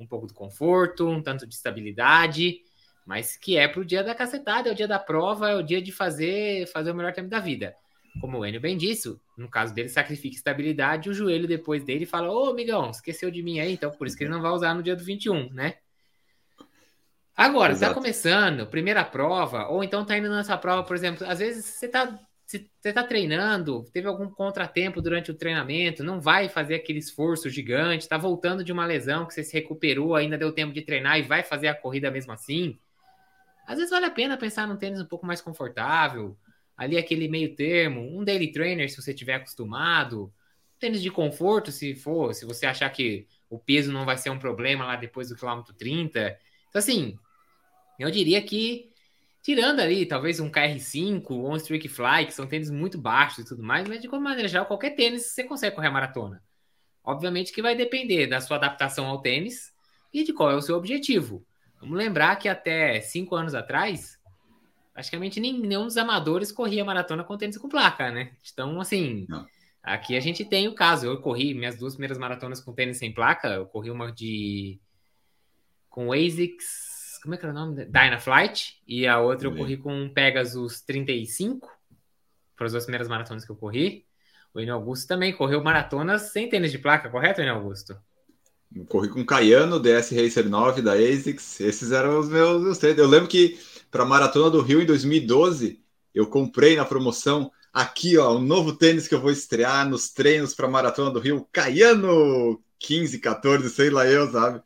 um 0.00 0.06
pouco 0.06 0.26
do 0.26 0.34
conforto, 0.34 1.08
um 1.08 1.22
tanto 1.22 1.46
de 1.46 1.54
estabilidade, 1.54 2.62
mas 3.06 3.36
que 3.36 3.56
é 3.56 3.68
para 3.68 3.80
o 3.80 3.84
dia 3.84 4.02
da 4.02 4.14
cacetada, 4.14 4.68
é 4.68 4.72
o 4.72 4.74
dia 4.74 4.88
da 4.88 4.98
prova, 4.98 5.50
é 5.50 5.54
o 5.54 5.62
dia 5.62 5.80
de 5.80 5.92
fazer, 5.92 6.66
fazer 6.68 6.90
o 6.90 6.94
melhor 6.94 7.12
tempo 7.12 7.28
da 7.28 7.38
vida 7.38 7.74
como 8.18 8.38
o 8.38 8.46
Enio 8.46 8.60
bem 8.60 8.76
disse, 8.76 9.14
no 9.36 9.48
caso 9.48 9.72
dele, 9.72 9.88
sacrifica 9.88 10.34
estabilidade, 10.34 11.10
o 11.10 11.14
joelho 11.14 11.46
depois 11.46 11.84
dele 11.84 12.06
fala: 12.06 12.32
Ô, 12.32 12.50
amigão, 12.50 12.90
esqueceu 12.90 13.30
de 13.30 13.42
mim 13.42 13.60
aí, 13.60 13.74
então 13.74 13.90
por 13.90 14.06
isso 14.06 14.16
que 14.16 14.24
ele 14.24 14.30
não 14.30 14.42
vai 14.42 14.50
usar 14.50 14.74
no 14.74 14.82
dia 14.82 14.96
do 14.96 15.04
21, 15.04 15.52
né? 15.52 15.76
Agora, 17.36 17.72
está 17.72 17.94
começando, 17.94 18.66
primeira 18.66 19.04
prova, 19.04 19.68
ou 19.68 19.82
então 19.82 20.04
tá 20.04 20.18
indo 20.18 20.28
nessa 20.28 20.58
prova, 20.58 20.82
por 20.82 20.94
exemplo, 20.94 21.26
às 21.26 21.38
vezes 21.38 21.64
você 21.64 21.88
tá, 21.88 22.18
você 22.50 22.92
tá 22.92 23.04
treinando, 23.04 23.84
teve 23.92 24.08
algum 24.08 24.28
contratempo 24.28 25.00
durante 25.00 25.30
o 25.30 25.34
treinamento, 25.34 26.02
não 26.02 26.20
vai 26.20 26.48
fazer 26.48 26.74
aquele 26.74 26.98
esforço 26.98 27.48
gigante, 27.48 28.08
tá 28.08 28.18
voltando 28.18 28.64
de 28.64 28.72
uma 28.72 28.84
lesão 28.84 29.26
que 29.26 29.34
você 29.34 29.44
se 29.44 29.54
recuperou, 29.54 30.16
ainda 30.16 30.36
deu 30.36 30.52
tempo 30.52 30.72
de 30.72 30.82
treinar 30.82 31.18
e 31.18 31.22
vai 31.22 31.42
fazer 31.42 31.68
a 31.68 31.74
corrida 31.74 32.10
mesmo 32.10 32.32
assim. 32.32 32.78
Às 33.66 33.76
vezes 33.76 33.90
vale 33.90 34.06
a 34.06 34.10
pena 34.10 34.36
pensar 34.36 34.66
num 34.66 34.76
tênis 34.76 35.00
um 35.00 35.06
pouco 35.06 35.24
mais 35.24 35.40
confortável, 35.40 36.36
ali 36.76 36.98
aquele 36.98 37.28
meio 37.28 37.54
termo, 37.54 38.00
um 38.00 38.24
daily 38.24 38.50
trainer 38.50 38.90
se 38.90 39.00
você 39.00 39.14
tiver 39.14 39.34
acostumado, 39.34 40.32
tênis 40.80 41.02
de 41.02 41.10
conforto 41.10 41.70
se 41.70 41.94
for, 41.94 42.34
se 42.34 42.44
você 42.44 42.66
achar 42.66 42.90
que 42.90 43.28
o 43.48 43.58
peso 43.58 43.92
não 43.92 44.04
vai 44.04 44.16
ser 44.16 44.30
um 44.30 44.38
problema 44.38 44.86
lá 44.86 44.96
depois 44.96 45.28
do 45.28 45.36
quilômetro 45.36 45.74
30. 45.74 46.38
Então, 46.68 46.78
assim, 46.78 47.18
eu 47.98 48.10
diria 48.10 48.40
que, 48.40 48.89
tirando 49.42 49.80
ali, 49.80 50.06
talvez 50.06 50.40
um 50.40 50.50
KR5 50.50 51.30
ou 51.30 51.52
um 51.52 51.56
Streak 51.56 51.88
Fly, 51.88 52.26
que 52.26 52.34
são 52.34 52.46
tênis 52.46 52.70
muito 52.70 52.98
baixos 52.98 53.38
e 53.38 53.44
tudo 53.44 53.62
mais, 53.62 53.88
mas 53.88 54.00
de 54.00 54.08
qualquer 54.08 54.24
maneira 54.24 54.48
geral, 54.48 54.66
qualquer 54.66 54.90
tênis 54.90 55.26
você 55.26 55.44
consegue 55.44 55.74
correr 55.74 55.88
a 55.88 55.92
maratona. 55.92 56.42
Obviamente 57.02 57.52
que 57.52 57.62
vai 57.62 57.74
depender 57.74 58.26
da 58.26 58.40
sua 58.40 58.56
adaptação 58.56 59.06
ao 59.06 59.20
tênis 59.20 59.72
e 60.12 60.22
de 60.24 60.32
qual 60.32 60.50
é 60.50 60.54
o 60.54 60.62
seu 60.62 60.76
objetivo. 60.76 61.44
Vamos 61.80 61.96
lembrar 61.96 62.36
que 62.36 62.48
até 62.48 63.00
cinco 63.00 63.34
anos 63.34 63.54
atrás, 63.54 64.18
praticamente 64.92 65.40
nenhum 65.40 65.84
dos 65.84 65.96
amadores 65.96 66.52
corria 66.52 66.84
maratona 66.84 67.24
com 67.24 67.38
tênis 67.38 67.56
com 67.56 67.68
placa, 67.68 68.10
né? 68.10 68.32
Então, 68.52 68.78
assim, 68.78 69.24
Não. 69.28 69.46
aqui 69.82 70.14
a 70.14 70.20
gente 70.20 70.44
tem 70.44 70.68
o 70.68 70.74
caso. 70.74 71.06
Eu 71.06 71.20
corri 71.22 71.54
minhas 71.54 71.78
duas 71.78 71.94
primeiras 71.94 72.18
maratonas 72.18 72.60
com 72.60 72.74
tênis 72.74 72.98
sem 72.98 73.12
placa. 73.14 73.48
Eu 73.48 73.64
corri 73.64 73.90
uma 73.90 74.12
de. 74.12 74.78
com 75.88 76.08
o 76.08 76.12
ASICS. 76.12 76.89
Como 77.22 77.34
é 77.34 77.38
que 77.38 77.44
era 77.44 77.52
o 77.52 77.56
nome? 77.56 77.84
Dynaflight. 77.84 78.80
E 78.86 79.06
a 79.06 79.20
outra 79.20 79.48
eu 79.48 79.54
corri 79.54 79.76
com 79.76 79.94
um 79.94 80.08
Pegasus 80.08 80.80
35. 80.80 81.68
Foram 82.56 82.66
as 82.66 82.72
duas 82.72 82.84
primeiras 82.84 83.08
maratonas 83.08 83.44
que 83.44 83.50
eu 83.50 83.56
corri. 83.56 84.04
O 84.52 84.60
Enio 84.60 84.74
Augusto 84.74 85.06
também 85.06 85.32
correu 85.32 85.62
maratonas 85.62 86.32
sem 86.32 86.48
tênis 86.48 86.72
de 86.72 86.78
placa, 86.78 87.08
correto, 87.08 87.40
Enio 87.40 87.54
Augusto? 87.54 87.96
Eu 88.74 88.84
corri 88.84 89.08
com 89.08 89.24
Caiano, 89.24 89.80
DS 89.80 90.10
Racer 90.10 90.48
9 90.48 90.82
da 90.82 90.92
ASICS. 90.92 91.60
Esses 91.60 91.92
eram 91.92 92.18
os 92.18 92.28
meus, 92.28 92.62
meus 92.62 92.78
tênis. 92.78 92.98
Eu 92.98 93.06
lembro 93.06 93.28
que 93.28 93.58
para 93.90 94.02
a 94.04 94.06
Maratona 94.06 94.50
do 94.50 94.62
Rio 94.62 94.80
em 94.80 94.86
2012, 94.86 95.82
eu 96.14 96.26
comprei 96.26 96.76
na 96.76 96.84
promoção 96.84 97.50
aqui, 97.72 98.16
ó, 98.16 98.36
um 98.36 98.40
novo 98.40 98.76
tênis 98.76 99.06
que 99.06 99.14
eu 99.14 99.20
vou 99.20 99.30
estrear 99.30 99.88
nos 99.88 100.10
treinos 100.10 100.54
para 100.54 100.66
a 100.66 100.70
Maratona 100.70 101.10
do 101.10 101.20
Rio, 101.20 101.46
Caiano 101.52 102.60
15, 102.78 103.18
14, 103.18 103.68
sei 103.70 103.90
lá 103.90 104.06
eu, 104.06 104.30
sabe? 104.30 104.62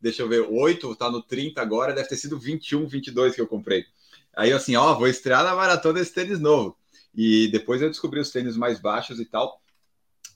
Deixa 0.00 0.22
eu 0.22 0.28
ver, 0.28 0.46
8, 0.48 0.94
tá 0.96 1.10
no 1.10 1.22
30 1.22 1.60
agora, 1.60 1.92
deve 1.92 2.08
ter 2.08 2.16
sido 2.16 2.38
21, 2.38 2.86
22 2.86 3.34
que 3.34 3.40
eu 3.40 3.46
comprei. 3.46 3.84
Aí 4.36 4.52
assim, 4.52 4.76
ó, 4.76 4.94
vou 4.94 5.08
estrear 5.08 5.42
na 5.42 5.54
maratona 5.54 6.00
esse 6.00 6.12
tênis 6.12 6.38
novo. 6.38 6.76
E 7.14 7.48
depois 7.48 7.82
eu 7.82 7.88
descobri 7.88 8.20
os 8.20 8.30
tênis 8.30 8.56
mais 8.56 8.78
baixos 8.78 9.18
e 9.18 9.24
tal. 9.24 9.60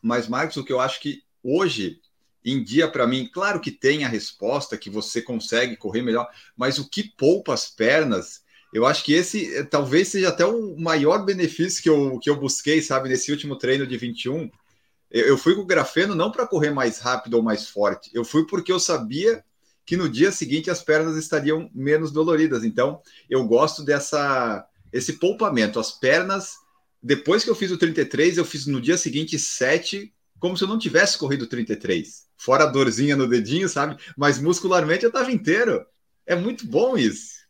Mas, 0.03 0.27
Marcos, 0.27 0.57
o 0.57 0.65
que 0.65 0.73
eu 0.73 0.81
acho 0.81 1.01
que 1.01 1.23
hoje 1.43 2.01
em 2.45 2.63
dia 2.63 2.89
para 2.89 3.07
mim, 3.07 3.29
claro 3.33 3.61
que 3.61 3.71
tem 3.71 4.05
a 4.05 4.09
resposta 4.09 4.77
que 4.77 4.91
você 4.91 5.23
consegue 5.23 5.77
correr 5.77 6.03
melhor, 6.03 6.29
mas 6.57 6.79
o 6.79 6.89
que 6.89 7.05
poupa 7.05 7.55
as 7.55 7.71
pernas, 7.71 8.43
eu 8.73 8.85
acho 8.85 9.05
que 9.05 9.13
esse 9.13 9.55
eh, 9.55 9.63
talvez 9.63 10.09
seja 10.09 10.29
até 10.29 10.45
o 10.45 10.77
maior 10.77 11.25
benefício 11.25 11.83
que 11.83 11.89
eu, 11.89 12.19
que 12.19 12.29
eu 12.29 12.37
busquei, 12.37 12.83
sabe, 12.83 13.09
nesse 13.09 13.31
último 13.31 13.57
treino 13.57 13.87
de 13.87 13.97
21. 13.97 14.51
Eu, 15.11 15.27
eu 15.27 15.39
fui 15.39 15.55
com 15.55 15.61
o 15.61 15.67
grafeno 15.67 16.15
não 16.15 16.33
para 16.33 16.47
correr 16.47 16.71
mais 16.71 16.99
rápido 16.99 17.35
ou 17.35 17.43
mais 17.43 17.69
forte, 17.69 18.11
eu 18.13 18.25
fui 18.25 18.47
porque 18.47 18.73
eu 18.73 18.81
sabia 18.81 19.45
que 19.93 19.97
no 19.99 20.09
dia 20.09 20.33
seguinte 20.33 20.71
as 20.71 20.83
pernas 20.83 21.19
estariam 21.19 21.71
menos 21.75 22.11
doloridas. 22.11 22.65
Então, 22.65 23.03
eu 23.29 23.47
gosto 23.47 23.85
dessa 23.85 24.67
esse 24.91 25.19
poupamento. 25.19 25.79
As 25.79 25.93
pernas, 25.93 26.55
depois 27.03 27.45
que 27.45 27.51
eu 27.51 27.55
fiz 27.55 27.71
o 27.71 27.77
33, 27.77 28.39
eu 28.39 28.45
fiz 28.47 28.67
no 28.67 28.81
dia 28.81 28.97
seguinte 28.97 29.39
7 29.39 30.11
como 30.39 30.57
se 30.57 30.65
eu 30.65 30.69
não 30.69 30.79
tivesse 30.79 31.19
corrido 31.19 31.47
33. 31.47 32.23
Fora 32.39 32.65
a 32.65 32.69
dorzinha 32.69 33.15
no 33.17 33.29
dedinho, 33.29 33.69
sabe? 33.69 33.99
Mas 34.17 34.39
muscularmente 34.39 35.05
eu 35.05 35.09
estava 35.09 35.31
inteiro. 35.31 35.85
É 36.25 36.35
muito 36.35 36.67
bom 36.67 36.97
isso. 36.97 37.42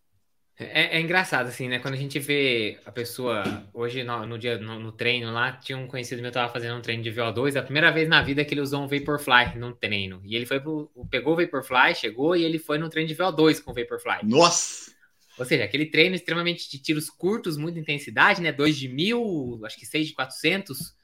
É, 0.73 0.97
é, 0.97 1.01
engraçado, 1.01 1.49
assim, 1.49 1.69
né? 1.69 1.79
Quando 1.79 1.95
a 1.95 1.97
gente 1.97 2.19
vê 2.19 2.79
a 2.85 2.93
pessoa. 2.93 3.43
Hoje, 3.73 4.03
no, 4.03 4.27
no 4.27 4.39
dia 4.39 4.59
no, 4.59 4.79
no, 4.79 4.93
treino 4.93 5.33
lá, 5.33 5.53
tinha 5.53 5.77
um 5.77 5.87
conhecido 5.87 6.23
meu 6.23 6.31
que 6.31 6.35
tava 6.35 6.53
fazendo 6.53 6.77
um 6.77 6.81
treino 6.81 7.03
de 7.03 7.11
VO2. 7.11 7.57
A 7.57 7.63
primeira 7.63 7.91
vez 7.91 8.09
na 8.09 8.23
vida 8.23 8.45
que 8.45 8.55
ele 8.55 8.61
usou 8.61 8.83
um 8.83 8.89
Vaporfly 8.89 9.57
num 9.57 9.73
treino. 9.73 10.21
E 10.25 10.37
ele 10.37 10.47
foi 10.47 10.61
pro. 10.61 10.91
Pegou 11.11 11.35
o 11.35 11.37
Vaporfly, 11.37 11.95
chegou 11.95 12.37
e 12.37 12.45
ele 12.45 12.59
foi 12.59 12.79
no 12.79 12.89
treino 12.89 13.09
de 13.09 13.17
VO2 13.17 13.63
com 13.63 13.71
o 13.71 13.75
Vaporfly. 13.75 14.21
Nossa! 14.25 14.93
Ou 15.39 15.45
seja, 15.45 15.65
aquele 15.65 15.87
treino 15.87 16.15
extremamente 16.15 16.71
de 16.71 16.79
tiros 16.79 17.09
curtos, 17.09 17.57
muita 17.57 17.79
intensidade, 17.79 18.43
né? 18.43 18.53
2 18.53 18.77
de 18.77 18.89
mil, 18.89 19.61
acho 19.65 19.79
que 19.79 19.87
6 19.87 20.09
de 20.09 20.15
400. 20.15 20.95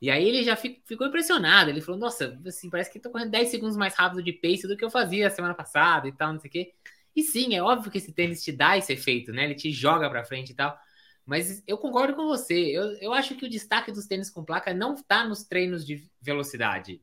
E 0.00 0.10
aí 0.10 0.28
ele 0.28 0.42
já 0.42 0.54
ficou 0.54 1.06
impressionado. 1.06 1.70
Ele 1.70 1.80
falou: 1.80 1.98
Nossa, 1.98 2.38
assim, 2.46 2.68
parece 2.70 2.90
que 2.90 3.00
tô 3.00 3.10
correndo 3.10 3.30
10 3.30 3.48
segundos 3.48 3.76
mais 3.76 3.94
rápido 3.94 4.22
de 4.22 4.32
pace 4.32 4.68
do 4.68 4.76
que 4.76 4.84
eu 4.84 4.90
fazia 4.90 5.30
semana 5.30 5.54
passada 5.54 6.06
e 6.06 6.12
tal, 6.12 6.32
não 6.32 6.40
sei 6.40 6.48
o 6.48 6.52
quê. 6.52 6.72
E 7.14 7.22
sim, 7.22 7.54
é 7.54 7.62
óbvio 7.62 7.90
que 7.90 7.98
esse 7.98 8.12
tênis 8.12 8.42
te 8.42 8.50
dá 8.50 8.76
esse 8.76 8.92
efeito, 8.92 9.32
né? 9.32 9.44
Ele 9.44 9.54
te 9.54 9.70
joga 9.70 10.10
para 10.10 10.24
frente 10.24 10.50
e 10.50 10.54
tal. 10.54 10.76
Mas 11.24 11.62
eu 11.66 11.78
concordo 11.78 12.14
com 12.14 12.26
você. 12.26 12.54
Eu, 12.54 12.84
eu 12.98 13.12
acho 13.12 13.34
que 13.34 13.46
o 13.46 13.48
destaque 13.48 13.92
dos 13.92 14.06
tênis 14.06 14.30
com 14.30 14.44
placa 14.44 14.74
não 14.74 14.94
está 14.94 15.26
nos 15.26 15.44
treinos 15.44 15.86
de 15.86 16.10
velocidade. 16.20 17.00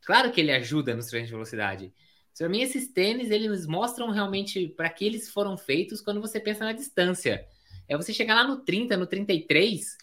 Claro 0.00 0.30
que 0.30 0.40
ele 0.40 0.52
ajuda 0.52 0.94
nos 0.94 1.06
treinos 1.06 1.28
de 1.28 1.34
velocidade. 1.34 1.92
Para 2.36 2.48
mim, 2.48 2.62
esses 2.62 2.88
tênis, 2.92 3.30
eles 3.30 3.66
mostram 3.66 4.10
realmente 4.10 4.68
para 4.68 4.88
que 4.88 5.04
eles 5.04 5.28
foram 5.28 5.56
feitos 5.56 6.00
quando 6.00 6.20
você 6.20 6.38
pensa 6.38 6.64
na 6.64 6.72
distância. 6.72 7.44
É 7.88 7.96
você 7.96 8.12
chegar 8.12 8.36
lá 8.36 8.46
no 8.46 8.58
30, 8.58 8.96
no 8.96 9.06
33 9.06 9.98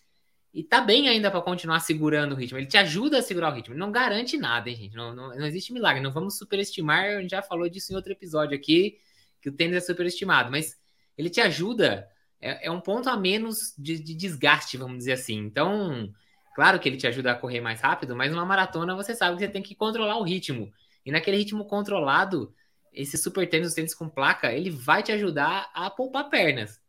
e 0.54 0.62
tá 0.62 0.82
bem 0.82 1.08
ainda 1.08 1.32
para 1.32 1.42
continuar 1.42 1.80
segurando 1.80 2.34
o 2.34 2.36
ritmo. 2.36 2.58
Ele 2.58 2.68
te 2.68 2.78
ajuda 2.78 3.20
a 3.20 3.22
segurar 3.22 3.54
o 3.54 3.56
ritmo. 3.56 3.74
Não 3.74 3.90
garante 3.90 4.38
nada, 4.38 4.70
hein, 4.70 4.76
gente? 4.76 4.96
Não, 4.96 5.16
não, 5.16 5.30
não 5.30 5.46
existe 5.46 5.72
milagre. 5.72 6.04
Não 6.04 6.12
vamos 6.12 6.38
superestimar. 6.38 7.06
A 7.06 7.22
gente 7.22 7.32
já 7.32 7.42
falou 7.42 7.70
disso 7.70 7.94
em 7.94 7.96
outro 7.96 8.12
episódio 8.12 8.56
aqui 8.56 8.98
que 9.46 9.50
o 9.50 9.52
tênis 9.52 9.78
é 9.78 9.80
superestimado, 9.80 10.50
mas 10.50 10.76
ele 11.16 11.30
te 11.30 11.40
ajuda, 11.40 12.10
é, 12.42 12.66
é 12.66 12.72
um 12.72 12.82
ponto 12.82 13.08
a 13.08 13.16
menos 13.16 13.76
de, 13.78 14.00
de, 14.00 14.16
desgaste, 14.16 14.76
vamos 14.76 14.98
dizer 14.98 15.12
assim. 15.12 15.38
Então, 15.38 16.12
claro 16.56 16.80
que 16.80 16.90
ele 16.90 16.98
te 16.98 17.06
ajuda 17.06 17.32
a 17.32 17.36
correr 17.36 17.62
mais 17.62 17.80
rápido, 17.80 18.16
mas 18.16 18.32
numa 18.32 18.44
maratona 18.44 18.96
você 18.96 19.14
sabe 19.14 19.38
que 19.38 19.44
você 19.44 19.48
tem 19.48 19.62
que 19.62 19.76
controlar 19.76 20.18
o 20.18 20.24
ritmo. 20.24 20.74
E 21.06 21.12
naquele 21.12 21.38
ritmo 21.38 21.64
controlado, 21.66 22.52
esse 22.92 23.20
super 23.20 23.48
tênis, 23.48 23.72
o 23.72 23.76
tênis 23.76 23.94
com 23.94 24.10
placa, 24.10 24.52
ele 24.52 24.72
vai 24.72 25.04
te 25.04 25.12
ajudar 25.12 25.70
a 25.76 25.92
poupar 25.92 26.28
pernas. 26.28 26.82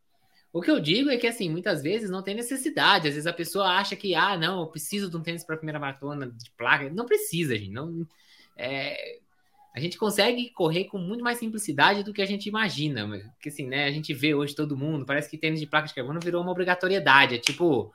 O 0.51 0.59
que 0.59 0.71
eu 0.71 0.79
digo 0.79 1.11
é 1.11 1.17
que, 1.17 1.27
assim, 1.27 1.47
muitas 1.47 1.83
vezes 1.83 2.09
não 2.09 2.23
tem 2.23 2.33
necessidade. 2.33 3.07
Às 3.07 3.13
vezes 3.13 3.27
a 3.27 3.33
pessoa 3.33 3.67
acha 3.67 3.95
que, 3.95 4.15
ah, 4.15 4.35
não, 4.35 4.61
eu 4.61 4.67
preciso 4.67 5.11
de 5.11 5.15
um 5.15 5.21
tênis 5.21 5.43
para 5.43 5.53
a 5.53 5.59
primeira 5.59 5.77
maratona 5.77 6.25
de 6.25 6.49
placa. 6.57 6.89
Não 6.89 7.05
precisa, 7.05 7.55
gente. 7.55 7.69
Não, 7.69 8.07
é, 8.55 9.19
a 9.77 9.79
gente 9.79 9.95
consegue 9.95 10.49
correr 10.49 10.85
com 10.85 10.97
muito 10.97 11.23
mais 11.23 11.37
simplicidade 11.37 12.03
do 12.03 12.11
que 12.11 12.19
a 12.23 12.25
gente 12.25 12.49
imagina. 12.49 13.07
Porque 13.35 13.49
assim, 13.49 13.67
né? 13.67 13.85
A 13.85 13.91
gente 13.91 14.11
vê 14.11 14.33
hoje 14.33 14.55
todo 14.55 14.75
mundo, 14.75 15.05
parece 15.05 15.29
que 15.29 15.37
tênis 15.37 15.59
de 15.59 15.67
placa 15.67 15.87
de 15.87 15.93
carbono 15.93 16.19
virou 16.19 16.41
uma 16.41 16.51
obrigatoriedade. 16.51 17.35
É 17.35 17.37
tipo, 17.37 17.93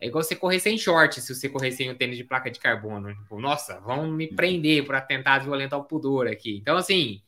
é 0.00 0.06
igual 0.06 0.24
você 0.24 0.34
correr 0.34 0.58
sem 0.58 0.78
short 0.78 1.20
se 1.20 1.34
você 1.34 1.46
correr 1.46 1.70
sem 1.72 1.90
o 1.90 1.94
tênis 1.94 2.16
de 2.16 2.24
placa 2.24 2.50
de 2.50 2.58
carbono. 2.58 3.14
Tipo, 3.14 3.38
nossa, 3.38 3.78
vão 3.80 4.10
me 4.10 4.26
prender 4.34 4.86
por 4.86 4.94
atentado 4.94 5.44
violentar 5.44 5.78
o 5.78 5.84
pudor 5.84 6.26
aqui. 6.28 6.56
Então, 6.56 6.78
assim, 6.78 7.22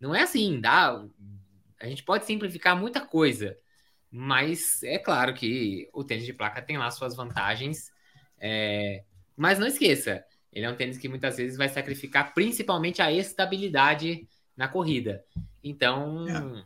não 0.00 0.12
é 0.12 0.22
assim, 0.22 0.60
dá. 0.60 1.00
A 1.80 1.86
gente 1.86 2.02
pode 2.02 2.26
simplificar 2.26 2.76
muita 2.76 3.00
coisa, 3.00 3.56
mas 4.10 4.82
é 4.82 4.98
claro 4.98 5.32
que 5.32 5.88
o 5.92 6.02
tênis 6.02 6.26
de 6.26 6.32
placa 6.32 6.60
tem 6.60 6.76
lá 6.76 6.90
suas 6.90 7.14
vantagens. 7.14 7.92
É... 8.40 9.04
Mas 9.36 9.60
não 9.60 9.66
esqueça, 9.68 10.24
ele 10.52 10.64
é 10.66 10.70
um 10.70 10.76
tênis 10.76 10.98
que 10.98 11.08
muitas 11.08 11.36
vezes 11.36 11.56
vai 11.56 11.68
sacrificar 11.68 12.34
principalmente 12.34 13.02
a 13.02 13.12
estabilidade 13.12 14.26
na 14.56 14.68
corrida. 14.68 15.24
Então, 15.62 16.26
é. 16.28 16.64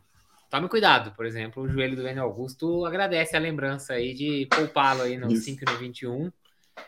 tome 0.49 0.67
cuidado. 0.67 1.11
Por 1.15 1.25
exemplo, 1.25 1.63
o 1.63 1.69
joelho 1.69 1.95
do 1.95 2.03
Daniel 2.03 2.25
Augusto 2.25 2.85
agradece 2.85 3.35
a 3.35 3.39
lembrança 3.39 3.93
aí 3.93 4.13
de 4.13 4.47
poupá-lo 4.47 5.03
aí 5.03 5.17
no 5.17 5.31
Isso. 5.31 5.45
5 5.45 5.63
e 5.63 5.71
no 5.71 5.77
21, 5.77 6.31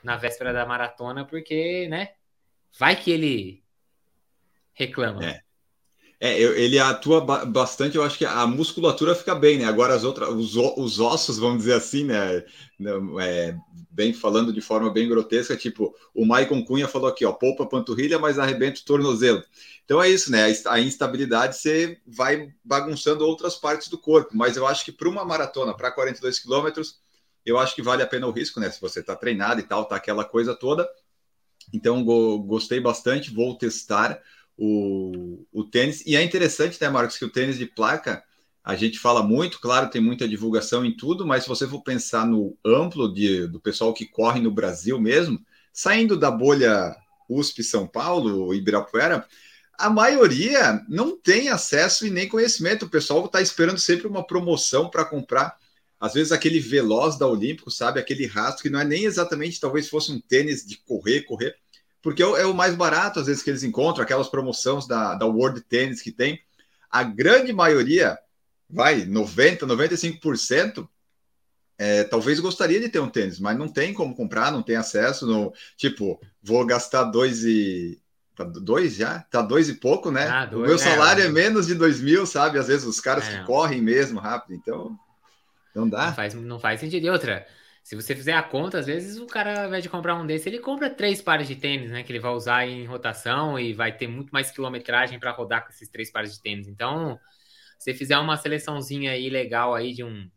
na 0.03 0.15
véspera 0.15 0.51
da 0.51 0.65
maratona, 0.65 1.25
porque, 1.25 1.87
né? 1.89 2.13
Vai 2.77 2.95
que 2.95 3.11
ele 3.11 3.63
reclama. 4.73 5.23
É. 5.23 5.44
É, 6.19 6.39
ele 6.41 6.79
atua 6.79 7.19
bastante, 7.45 7.97
eu 7.97 8.03
acho 8.03 8.17
que 8.17 8.25
a 8.25 8.47
musculatura 8.47 9.13
fica 9.13 9.35
bem, 9.35 9.59
né? 9.59 9.65
Agora 9.65 9.93
as 9.93 10.03
outras, 10.03 10.29
os, 10.29 10.55
os 10.55 10.99
ossos, 10.99 11.37
vamos 11.37 11.59
dizer 11.59 11.73
assim, 11.73 12.05
né? 12.05 12.43
É, 13.21 13.55
bem 13.91 14.13
falando 14.13 14.53
de 14.53 14.61
forma 14.61 14.89
bem 14.91 15.07
grotesca, 15.09 15.57
tipo, 15.57 15.93
o 16.13 16.25
Maicon 16.25 16.63
Cunha 16.63 16.87
falou 16.87 17.09
aqui, 17.09 17.25
ó, 17.25 17.33
poupa 17.33 17.65
panturrilha, 17.65 18.17
mas 18.17 18.39
arrebenta 18.39 18.79
o 18.79 18.85
tornozelo. 18.85 19.43
Então 19.83 20.01
é 20.01 20.09
isso, 20.09 20.31
né? 20.31 20.45
A 20.67 20.79
instabilidade 20.79 21.57
você 21.57 21.99
vai 22.07 22.51
bagunçando 22.63 23.25
outras 23.25 23.55
partes 23.55 23.87
do 23.87 23.97
corpo, 23.97 24.35
mas 24.35 24.57
eu 24.57 24.65
acho 24.65 24.83
que 24.83 24.91
para 24.91 25.09
uma 25.09 25.23
maratona, 25.25 25.75
para 25.75 25.91
42 25.91 26.39
quilômetros, 26.39 26.99
eu 27.45 27.59
acho 27.59 27.75
que 27.75 27.81
vale 27.81 28.01
a 28.01 28.07
pena 28.07 28.25
o 28.25 28.31
risco, 28.31 28.59
né? 28.59 28.69
Se 28.71 28.81
você 28.81 29.01
está 29.01 29.15
treinado 29.15 29.59
e 29.59 29.63
tal, 29.63 29.85
tá 29.85 29.95
aquela 29.95 30.25
coisa 30.25 30.55
toda. 30.55 30.87
Então, 31.73 32.03
go 32.03 32.39
gostei 32.39 32.79
bastante, 32.79 33.33
vou 33.33 33.57
testar 33.57 34.19
o, 34.57 35.45
o 35.51 35.63
tênis. 35.63 36.03
E 36.05 36.15
é 36.15 36.23
interessante, 36.23 36.77
né, 36.81 36.89
Marcos, 36.89 37.17
que 37.17 37.25
o 37.25 37.29
tênis 37.29 37.57
de 37.57 37.65
placa, 37.65 38.23
a 38.63 38.75
gente 38.75 38.97
fala 38.97 39.21
muito, 39.21 39.59
claro, 39.59 39.89
tem 39.89 40.01
muita 40.01 40.27
divulgação 40.27 40.85
em 40.85 40.95
tudo, 40.95 41.25
mas 41.25 41.43
se 41.43 41.49
você 41.49 41.67
for 41.67 41.81
pensar 41.81 42.25
no 42.25 42.57
amplo 42.65 43.13
de, 43.13 43.47
do 43.47 43.59
pessoal 43.59 43.93
que 43.93 44.05
corre 44.05 44.39
no 44.39 44.51
Brasil 44.51 44.99
mesmo, 44.99 45.39
saindo 45.71 46.17
da 46.17 46.31
bolha 46.31 46.95
USP 47.29 47.63
São 47.63 47.85
Paulo, 47.87 48.53
Ibirapuera, 48.53 49.27
a 49.77 49.89
maioria 49.89 50.83
não 50.87 51.17
tem 51.17 51.49
acesso 51.49 52.07
e 52.07 52.09
nem 52.09 52.27
conhecimento. 52.27 52.85
O 52.85 52.89
pessoal 52.89 53.25
está 53.25 53.41
esperando 53.41 53.79
sempre 53.79 54.07
uma 54.07 54.25
promoção 54.25 54.89
para 54.89 55.05
comprar. 55.05 55.57
Às 55.99 56.13
vezes 56.13 56.31
aquele 56.31 56.59
veloz 56.59 57.17
da 57.17 57.27
Olímpico, 57.27 57.69
sabe? 57.69 57.99
Aquele 57.99 58.25
rastro 58.25 58.63
que 58.63 58.69
não 58.69 58.79
é 58.79 58.85
nem 58.85 59.05
exatamente, 59.05 59.59
talvez 59.59 59.89
fosse 59.89 60.11
um 60.11 60.19
tênis 60.19 60.65
de 60.65 60.77
correr, 60.77 61.23
correr, 61.23 61.55
porque 62.05 62.21
é, 62.21 62.25
é 62.27 62.45
o 62.45 62.53
mais 62.53 62.75
barato, 62.75 63.19
às 63.19 63.25
vezes, 63.25 63.41
que 63.41 63.49
eles 63.49 63.63
encontram, 63.63 64.03
aquelas 64.03 64.29
promoções 64.29 64.85
da, 64.85 65.15
da 65.15 65.25
World 65.25 65.59
Tennis 65.61 66.03
que 66.03 66.11
tem. 66.11 66.39
A 66.87 67.01
grande 67.01 67.51
maioria, 67.51 68.15
vai, 68.69 69.07
90%, 69.07 69.61
95%, 69.61 70.87
é, 71.79 72.03
talvez 72.03 72.39
gostaria 72.39 72.79
de 72.79 72.89
ter 72.89 72.99
um 72.99 73.09
tênis, 73.09 73.39
mas 73.39 73.57
não 73.57 73.67
tem 73.67 73.91
como 73.91 74.15
comprar, 74.15 74.51
não 74.51 74.61
tem 74.61 74.75
acesso. 74.75 75.25
No, 75.25 75.51
tipo, 75.75 76.21
vou 76.43 76.63
gastar 76.63 77.05
dois 77.05 77.43
e. 77.43 77.99
Tá 78.35 78.43
dois 78.43 78.97
já? 78.97 79.21
Tá 79.31 79.41
dois 79.41 79.67
e 79.67 79.73
pouco, 79.73 80.11
né? 80.11 80.27
Ah, 80.27 80.45
dois, 80.45 80.63
o 80.63 80.67
meu 80.67 80.77
salário 80.77 81.23
é, 81.23 81.25
é, 81.25 81.29
menos 81.29 81.65
de 81.65 81.73
dois 81.73 81.99
mil, 81.99 82.27
sabe? 82.27 82.59
Às 82.59 82.67
vezes 82.67 82.85
os 82.85 82.99
caras 82.99 83.27
é, 83.27 83.39
que 83.39 83.45
correm 83.45 83.81
mesmo 83.81 84.19
rápido, 84.19 84.53
então. 84.53 84.95
Não 85.73 85.89
dá. 85.89 86.05
Não 86.05 86.13
faz, 86.13 86.33
não 86.35 86.59
faz 86.59 86.79
sentido. 86.79 87.03
E 87.03 87.09
outra, 87.09 87.47
se 87.85 87.95
você 87.95 88.15
fizer 88.15 88.33
a 88.33 88.41
conta, 88.41 88.79
às 88.79 88.87
vezes 88.87 89.19
o 89.19 89.27
cara, 89.27 89.61
ao 89.61 89.67
invés 89.67 89.83
de 89.83 89.89
comprar 89.89 90.15
um 90.15 90.25
desse, 90.25 90.49
ele 90.49 90.57
compra 90.57 90.89
três 90.89 91.21
pares 91.21 91.47
de 91.47 91.55
tênis, 91.55 91.91
né? 91.91 92.01
Que 92.01 92.11
ele 92.11 92.19
vai 92.19 92.31
usar 92.31 92.67
em 92.67 92.83
rotação 92.87 93.59
e 93.59 93.73
vai 93.73 93.95
ter 93.95 94.07
muito 94.07 94.31
mais 94.31 94.49
quilometragem 94.49 95.19
para 95.19 95.29
rodar 95.29 95.63
com 95.63 95.69
esses 95.69 95.87
três 95.87 96.11
pares 96.11 96.33
de 96.33 96.41
tênis. 96.41 96.67
Então, 96.67 97.19
se 97.77 97.91
você 97.91 97.93
fizer 97.93 98.17
uma 98.17 98.37
seleçãozinha 98.37 99.11
aí 99.11 99.29
legal 99.29 99.75
aí 99.75 99.93
de 99.93 100.03
um 100.03 100.27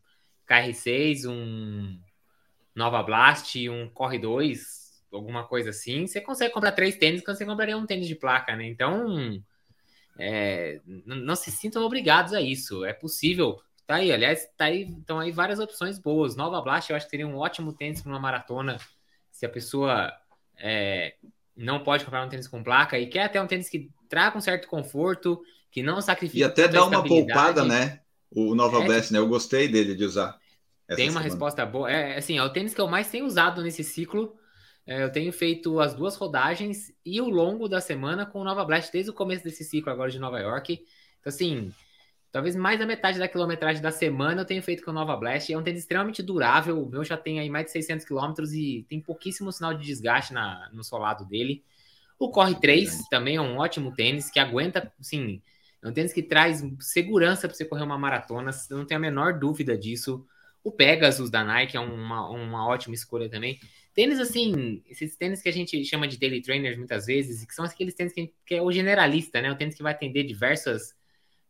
KR6, 0.46 1.24
um 1.24 1.98
Nova 2.74 3.02
Blast, 3.02 3.66
um 3.70 3.88
Corre 3.88 4.18
2, 4.18 5.02
alguma 5.10 5.42
coisa 5.42 5.70
assim, 5.70 6.06
você 6.06 6.20
consegue 6.20 6.52
comprar 6.52 6.72
três 6.72 6.96
tênis 6.98 7.24
quando 7.24 7.38
você 7.38 7.46
compraria 7.46 7.78
um 7.78 7.86
tênis 7.86 8.06
de 8.06 8.14
placa, 8.14 8.54
né? 8.54 8.66
Então, 8.66 9.42
é, 10.18 10.82
não 10.84 11.34
se 11.34 11.50
sintam 11.50 11.82
obrigados 11.82 12.34
a 12.34 12.42
isso. 12.42 12.84
É 12.84 12.92
possível 12.92 13.58
Tá 13.88 13.94
aí, 13.94 14.12
aliás, 14.12 14.46
tá 14.54 14.66
aí, 14.66 14.82
então 14.82 15.18
aí 15.18 15.32
várias 15.32 15.58
opções 15.58 15.98
boas. 15.98 16.36
Nova 16.36 16.60
Blast, 16.60 16.90
eu 16.90 16.96
acho 16.96 17.06
que 17.06 17.10
seria 17.10 17.26
um 17.26 17.38
ótimo 17.38 17.72
tênis 17.72 18.02
para 18.02 18.12
uma 18.12 18.20
maratona. 18.20 18.76
Se 19.32 19.46
a 19.46 19.48
pessoa 19.48 20.12
é, 20.58 21.14
não 21.56 21.82
pode 21.82 22.04
comprar 22.04 22.22
um 22.22 22.28
tênis 22.28 22.46
com 22.46 22.62
placa 22.62 22.98
e 22.98 23.06
quer 23.06 23.22
até 23.22 23.40
um 23.40 23.46
tênis 23.46 23.70
que 23.70 23.90
traga 24.06 24.36
um 24.36 24.42
certo 24.42 24.68
conforto, 24.68 25.40
que 25.70 25.82
não 25.82 26.02
sacrifique. 26.02 26.40
E 26.40 26.44
até 26.44 26.68
dá 26.68 26.84
uma 26.84 27.02
poupada, 27.02 27.64
né? 27.64 28.00
O 28.30 28.54
Nova 28.54 28.82
é, 28.82 28.84
Blast, 28.84 29.10
né? 29.10 29.20
Eu 29.20 29.26
gostei 29.26 29.68
dele 29.68 29.94
de 29.94 30.04
usar. 30.04 30.38
Tem 30.88 31.06
uma 31.06 31.12
semana. 31.12 31.24
resposta 31.24 31.64
boa. 31.64 31.90
É, 31.90 32.18
assim, 32.18 32.36
é 32.36 32.42
o 32.42 32.52
tênis 32.52 32.74
que 32.74 32.80
eu 32.82 32.88
mais 32.88 33.08
tenho 33.08 33.24
usado 33.24 33.62
nesse 33.62 33.82
ciclo. 33.82 34.36
É, 34.86 35.02
eu 35.02 35.10
tenho 35.10 35.32
feito 35.32 35.80
as 35.80 35.94
duas 35.94 36.14
rodagens 36.14 36.92
e 37.06 37.22
o 37.22 37.30
longo 37.30 37.66
da 37.66 37.80
semana 37.80 38.26
com 38.26 38.40
o 38.40 38.44
Nova 38.44 38.66
Blast 38.66 38.92
desde 38.92 39.10
o 39.10 39.14
começo 39.14 39.44
desse 39.44 39.64
ciclo 39.64 39.90
agora 39.90 40.10
de 40.10 40.18
Nova 40.18 40.38
York. 40.38 40.74
Então, 40.74 41.30
assim, 41.30 41.72
Talvez 42.30 42.54
mais 42.54 42.78
da 42.78 42.86
metade 42.86 43.18
da 43.18 43.26
quilometragem 43.26 43.80
da 43.80 43.90
semana 43.90 44.42
eu 44.42 44.44
tenho 44.44 44.62
feito 44.62 44.84
com 44.84 44.90
o 44.90 44.94
Nova 44.94 45.16
Blast. 45.16 45.52
É 45.52 45.56
um 45.56 45.62
tênis 45.62 45.80
extremamente 45.80 46.22
durável. 46.22 46.82
O 46.82 46.88
meu 46.88 47.02
já 47.02 47.16
tem 47.16 47.40
aí 47.40 47.48
mais 47.48 47.66
de 47.66 47.72
600 47.72 48.04
quilômetros 48.04 48.52
e 48.52 48.84
tem 48.88 49.00
pouquíssimo 49.00 49.50
sinal 49.50 49.74
de 49.74 49.84
desgaste 49.84 50.32
na, 50.32 50.68
no 50.72 50.84
solado 50.84 51.24
dele. 51.24 51.64
O 52.18 52.30
Corre 52.30 52.54
3 52.56 53.08
também 53.08 53.36
é 53.36 53.40
um 53.40 53.58
ótimo 53.58 53.94
tênis 53.94 54.28
que 54.28 54.40
aguenta, 54.40 54.92
sim, 55.00 55.40
é 55.82 55.88
um 55.88 55.92
tênis 55.92 56.12
que 56.12 56.22
traz 56.22 56.64
segurança 56.80 57.46
para 57.46 57.56
você 57.56 57.64
correr 57.64 57.84
uma 57.84 57.96
maratona, 57.96 58.50
não 58.70 58.84
tem 58.84 58.96
a 58.96 59.00
menor 59.00 59.38
dúvida 59.38 59.78
disso. 59.78 60.26
O 60.64 60.72
Pegasus 60.72 61.30
da 61.30 61.44
Nike 61.44 61.76
é 61.76 61.80
uma, 61.80 62.28
uma 62.28 62.66
ótima 62.66 62.94
escolha 62.94 63.28
também. 63.30 63.60
tênis 63.94 64.18
assim, 64.18 64.82
esses 64.88 65.16
tênis 65.16 65.40
que 65.40 65.48
a 65.48 65.52
gente 65.52 65.84
chama 65.84 66.08
de 66.08 66.18
daily 66.18 66.42
trainers 66.42 66.76
muitas 66.76 67.06
vezes, 67.06 67.44
que 67.44 67.54
são 67.54 67.64
aqueles 67.64 67.94
tênis 67.94 68.12
que, 68.12 68.32
que 68.44 68.56
é 68.56 68.62
o 68.62 68.72
generalista, 68.72 69.40
né? 69.40 69.50
O 69.52 69.56
tênis 69.56 69.76
que 69.76 69.82
vai 69.82 69.92
atender 69.92 70.24
diversas, 70.24 70.94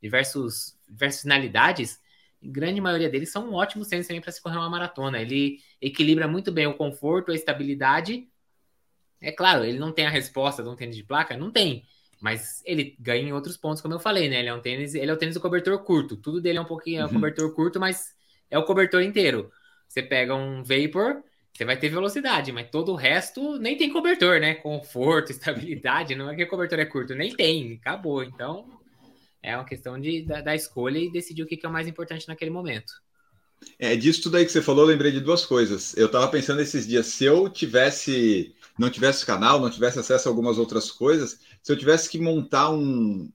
diversos, 0.02 0.76
diversas 0.88 1.22
finalidades. 1.22 2.00
grande 2.42 2.80
maioria 2.80 3.08
deles 3.08 3.30
são 3.30 3.52
ótimos 3.52 3.88
tênis 3.88 4.06
também 4.06 4.20
para 4.20 4.32
se 4.32 4.42
correr 4.42 4.56
uma 4.56 4.70
maratona. 4.70 5.20
Ele 5.20 5.58
equilibra 5.80 6.28
muito 6.28 6.52
bem 6.52 6.66
o 6.66 6.74
conforto, 6.74 7.32
a 7.32 7.34
estabilidade. 7.34 8.28
É 9.20 9.32
claro, 9.32 9.64
ele 9.64 9.78
não 9.78 9.92
tem 9.92 10.06
a 10.06 10.10
resposta 10.10 10.62
de 10.62 10.68
um 10.68 10.76
tênis 10.76 10.96
de 10.96 11.02
placa, 11.02 11.36
não 11.36 11.50
tem. 11.50 11.84
Mas 12.20 12.62
ele 12.64 12.96
ganha 12.98 13.28
em 13.28 13.32
outros 13.32 13.56
pontos, 13.56 13.80
como 13.80 13.94
eu 13.94 14.00
falei, 14.00 14.28
né? 14.28 14.40
Ele 14.40 14.48
é 14.48 14.54
um 14.54 14.60
tênis, 14.60 14.94
ele 14.94 15.10
é 15.10 15.14
o 15.14 15.16
tênis 15.16 15.34
do 15.34 15.40
cobertor 15.40 15.78
curto. 15.84 16.16
Tudo 16.16 16.40
dele 16.40 16.58
é 16.58 16.60
um 16.60 16.64
pouquinho 16.64 17.00
é 17.00 17.04
um 17.04 17.06
uhum. 17.06 17.14
cobertor 17.14 17.54
curto, 17.54 17.78
mas 17.78 18.14
é 18.50 18.58
o 18.58 18.64
cobertor 18.64 19.02
inteiro. 19.02 19.50
Você 19.88 20.02
pega 20.02 20.34
um 20.34 20.62
Vapor, 20.62 21.22
você 21.52 21.64
vai 21.64 21.76
ter 21.76 21.88
velocidade, 21.88 22.52
mas 22.52 22.70
todo 22.70 22.92
o 22.92 22.96
resto 22.96 23.58
nem 23.58 23.76
tem 23.76 23.92
cobertor, 23.92 24.40
né? 24.40 24.54
Conforto, 24.54 25.30
estabilidade, 25.32 26.14
não 26.14 26.30
é 26.30 26.36
que 26.36 26.44
o 26.44 26.48
cobertor 26.48 26.78
é 26.78 26.84
curto, 26.84 27.14
nem 27.14 27.34
tem, 27.34 27.74
acabou. 27.74 28.22
Então, 28.22 28.77
é 29.48 29.56
uma 29.56 29.64
questão 29.64 29.98
de, 29.98 30.22
da, 30.22 30.40
da 30.42 30.54
escolha 30.54 30.98
e 30.98 31.10
decidir 31.10 31.42
o 31.42 31.46
que, 31.46 31.56
que 31.56 31.64
é 31.64 31.68
o 31.68 31.72
mais 31.72 31.88
importante 31.88 32.28
naquele 32.28 32.50
momento. 32.50 32.92
É, 33.78 33.96
disso 33.96 34.22
tudo 34.22 34.36
aí 34.36 34.44
que 34.44 34.52
você 34.52 34.62
falou, 34.62 34.84
eu 34.84 34.88
lembrei 34.88 35.10
de 35.10 35.20
duas 35.20 35.44
coisas. 35.44 35.96
Eu 35.96 36.10
tava 36.10 36.28
pensando 36.28 36.60
esses 36.60 36.86
dias, 36.86 37.06
se 37.06 37.24
eu 37.24 37.48
tivesse, 37.48 38.54
não 38.78 38.90
tivesse 38.90 39.24
canal, 39.24 39.58
não 39.58 39.70
tivesse 39.70 39.98
acesso 39.98 40.28
a 40.28 40.30
algumas 40.30 40.58
outras 40.58 40.90
coisas, 40.90 41.40
se 41.62 41.72
eu 41.72 41.76
tivesse 41.76 42.08
que 42.08 42.20
montar 42.20 42.70
um, 42.70 43.30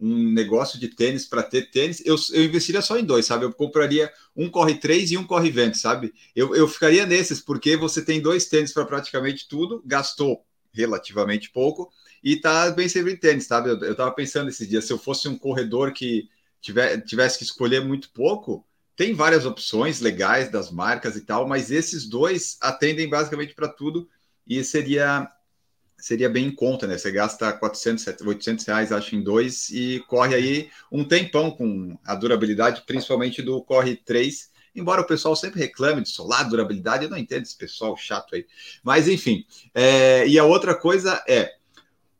um 0.00 0.32
negócio 0.32 0.80
de 0.80 0.88
tênis 0.88 1.26
para 1.26 1.42
ter 1.42 1.70
tênis, 1.70 2.02
eu, 2.04 2.16
eu 2.32 2.44
investiria 2.44 2.80
só 2.80 2.98
em 2.98 3.04
dois, 3.04 3.26
sabe? 3.26 3.44
Eu 3.44 3.52
compraria 3.52 4.10
um 4.34 4.48
corre 4.50 4.74
três 4.74 5.10
e 5.10 5.16
um 5.16 5.26
corre 5.26 5.50
vento, 5.50 5.76
sabe? 5.76 6.12
Eu, 6.34 6.54
eu 6.54 6.66
ficaria 6.66 7.04
nesses, 7.06 7.40
porque 7.40 7.76
você 7.76 8.02
tem 8.02 8.20
dois 8.20 8.46
tênis 8.46 8.72
para 8.72 8.86
praticamente 8.86 9.46
tudo, 9.46 9.82
gastou 9.84 10.44
relativamente 10.72 11.50
pouco 11.50 11.90
e 12.22 12.36
tá 12.36 12.70
bem 12.70 12.88
sempre 12.88 13.12
em 13.12 13.16
tênis, 13.16 13.46
sabe? 13.46 13.70
Eu, 13.70 13.78
eu 13.80 13.94
tava 13.94 14.10
pensando 14.12 14.48
esses 14.48 14.68
dias, 14.68 14.84
se 14.84 14.92
eu 14.92 14.98
fosse 14.98 15.28
um 15.28 15.38
corredor 15.38 15.92
que 15.92 16.28
tiver, 16.60 17.00
tivesse 17.02 17.38
que 17.38 17.44
escolher 17.44 17.84
muito 17.84 18.10
pouco, 18.10 18.64
tem 18.96 19.14
várias 19.14 19.46
opções 19.46 20.00
legais 20.00 20.50
das 20.50 20.70
marcas 20.70 21.16
e 21.16 21.20
tal, 21.20 21.46
mas 21.46 21.70
esses 21.70 22.08
dois 22.08 22.58
atendem 22.60 23.08
basicamente 23.08 23.54
para 23.54 23.68
tudo 23.68 24.08
e 24.46 24.64
seria 24.64 25.30
seria 25.98 26.28
bem 26.28 26.46
em 26.46 26.54
conta, 26.54 26.86
né? 26.86 26.96
Você 26.96 27.10
gasta 27.10 27.52
400, 27.52 28.20
800 28.24 28.64
reais, 28.66 28.92
acho, 28.92 29.16
em 29.16 29.22
dois 29.22 29.68
e 29.70 30.02
corre 30.06 30.34
aí 30.34 30.70
um 30.92 31.04
tempão 31.04 31.50
com 31.50 31.98
a 32.04 32.14
durabilidade, 32.14 32.82
principalmente 32.86 33.42
do 33.42 33.60
Corre 33.62 33.96
3. 33.96 34.50
Embora 34.74 35.00
o 35.00 35.06
pessoal 35.06 35.34
sempre 35.34 35.58
reclame 35.58 36.02
de 36.02 36.08
solar, 36.08 36.48
durabilidade, 36.48 37.04
eu 37.04 37.10
não 37.10 37.18
entendo 37.18 37.42
esse 37.42 37.56
pessoal 37.56 37.96
chato 37.96 38.36
aí. 38.36 38.46
Mas, 38.82 39.08
enfim. 39.08 39.44
É, 39.74 40.26
e 40.28 40.38
a 40.38 40.44
outra 40.44 40.74
coisa 40.74 41.22
é, 41.28 41.56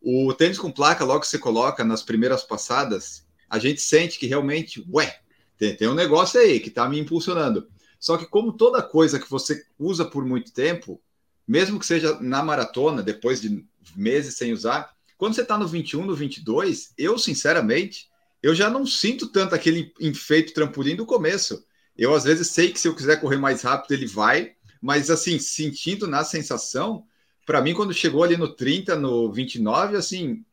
o 0.00 0.32
tênis 0.32 0.58
com 0.58 0.70
placa, 0.70 1.04
logo 1.04 1.20
que 1.20 1.26
você 1.26 1.38
coloca 1.38 1.84
nas 1.84 2.02
primeiras 2.02 2.42
passadas, 2.42 3.26
a 3.48 3.58
gente 3.58 3.80
sente 3.80 4.18
que 4.18 4.26
realmente, 4.26 4.84
ué, 4.92 5.20
tem, 5.56 5.74
tem 5.74 5.88
um 5.88 5.94
negócio 5.94 6.40
aí 6.40 6.60
que 6.60 6.68
está 6.68 6.88
me 6.88 6.98
impulsionando. 6.98 7.68
Só 7.98 8.16
que, 8.16 8.26
como 8.26 8.52
toda 8.52 8.82
coisa 8.82 9.18
que 9.18 9.28
você 9.28 9.64
usa 9.78 10.04
por 10.04 10.24
muito 10.24 10.52
tempo, 10.52 11.00
mesmo 11.46 11.78
que 11.78 11.86
seja 11.86 12.18
na 12.20 12.42
maratona, 12.42 13.02
depois 13.02 13.40
de 13.40 13.66
meses 13.96 14.36
sem 14.36 14.52
usar, 14.52 14.94
quando 15.16 15.34
você 15.34 15.42
está 15.42 15.58
no 15.58 15.66
21, 15.66 16.06
no 16.06 16.14
22, 16.14 16.92
eu, 16.96 17.18
sinceramente, 17.18 18.08
eu 18.40 18.54
já 18.54 18.70
não 18.70 18.86
sinto 18.86 19.28
tanto 19.28 19.54
aquele 19.54 19.92
enfeito 20.00 20.54
trampolim 20.54 20.94
do 20.94 21.04
começo. 21.04 21.64
Eu, 21.96 22.14
às 22.14 22.22
vezes, 22.22 22.48
sei 22.48 22.70
que 22.70 22.78
se 22.78 22.86
eu 22.86 22.94
quiser 22.94 23.20
correr 23.20 23.38
mais 23.38 23.62
rápido, 23.62 23.92
ele 23.92 24.06
vai, 24.06 24.52
mas, 24.80 25.10
assim, 25.10 25.40
sentindo 25.40 26.06
na 26.06 26.22
sensação, 26.22 27.04
para 27.48 27.62
mim, 27.62 27.72
quando 27.72 27.94
chegou 27.94 28.22
ali 28.22 28.36
no 28.36 28.54
30, 28.54 28.94
no 28.94 29.32
29, 29.32 29.96
assim, 29.96 30.44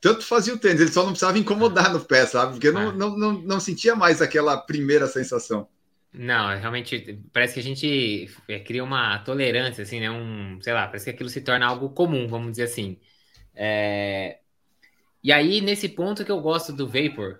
tanto 0.00 0.24
fazia 0.24 0.54
o 0.54 0.58
tênis, 0.58 0.80
ele 0.80 0.90
só 0.90 1.02
não 1.02 1.10
precisava 1.10 1.38
incomodar 1.38 1.92
no 1.92 2.00
pé, 2.00 2.24
sabe? 2.24 2.52
Porque 2.52 2.70
não, 2.70 2.88
é. 2.88 2.92
não, 2.94 3.18
não, 3.18 3.32
não 3.34 3.60
sentia 3.60 3.94
mais 3.94 4.22
aquela 4.22 4.56
primeira 4.56 5.06
sensação. 5.06 5.68
Não, 6.10 6.58
realmente 6.58 7.20
parece 7.34 7.52
que 7.52 7.60
a 7.60 7.62
gente 7.62 8.30
é, 8.48 8.58
cria 8.60 8.82
uma 8.82 9.18
tolerância, 9.18 9.82
assim, 9.82 10.00
né? 10.00 10.10
Um, 10.10 10.58
sei 10.62 10.72
lá, 10.72 10.86
parece 10.86 11.04
que 11.04 11.10
aquilo 11.10 11.28
se 11.28 11.42
torna 11.42 11.66
algo 11.66 11.90
comum, 11.90 12.26
vamos 12.26 12.52
dizer 12.52 12.62
assim. 12.62 12.98
É... 13.54 14.38
E 15.22 15.30
aí, 15.30 15.60
nesse 15.60 15.86
ponto 15.86 16.24
que 16.24 16.32
eu 16.32 16.40
gosto 16.40 16.72
do 16.72 16.86
Vapor, 16.86 17.38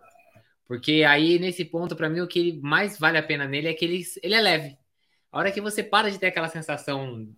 porque 0.68 1.02
aí, 1.02 1.38
nesse 1.38 1.64
ponto, 1.64 1.96
para 1.96 2.10
mim, 2.10 2.20
o 2.20 2.28
que 2.28 2.60
mais 2.60 2.98
vale 2.98 3.16
a 3.16 3.22
pena 3.22 3.48
nele 3.48 3.68
é 3.68 3.72
que 3.72 3.86
ele, 3.86 4.02
ele 4.22 4.34
é 4.34 4.40
leve. 4.42 4.76
A 5.32 5.38
hora 5.38 5.50
que 5.50 5.62
você 5.62 5.82
para 5.82 6.10
de 6.10 6.18
ter 6.18 6.26
aquela 6.26 6.48
sensação 6.48 7.34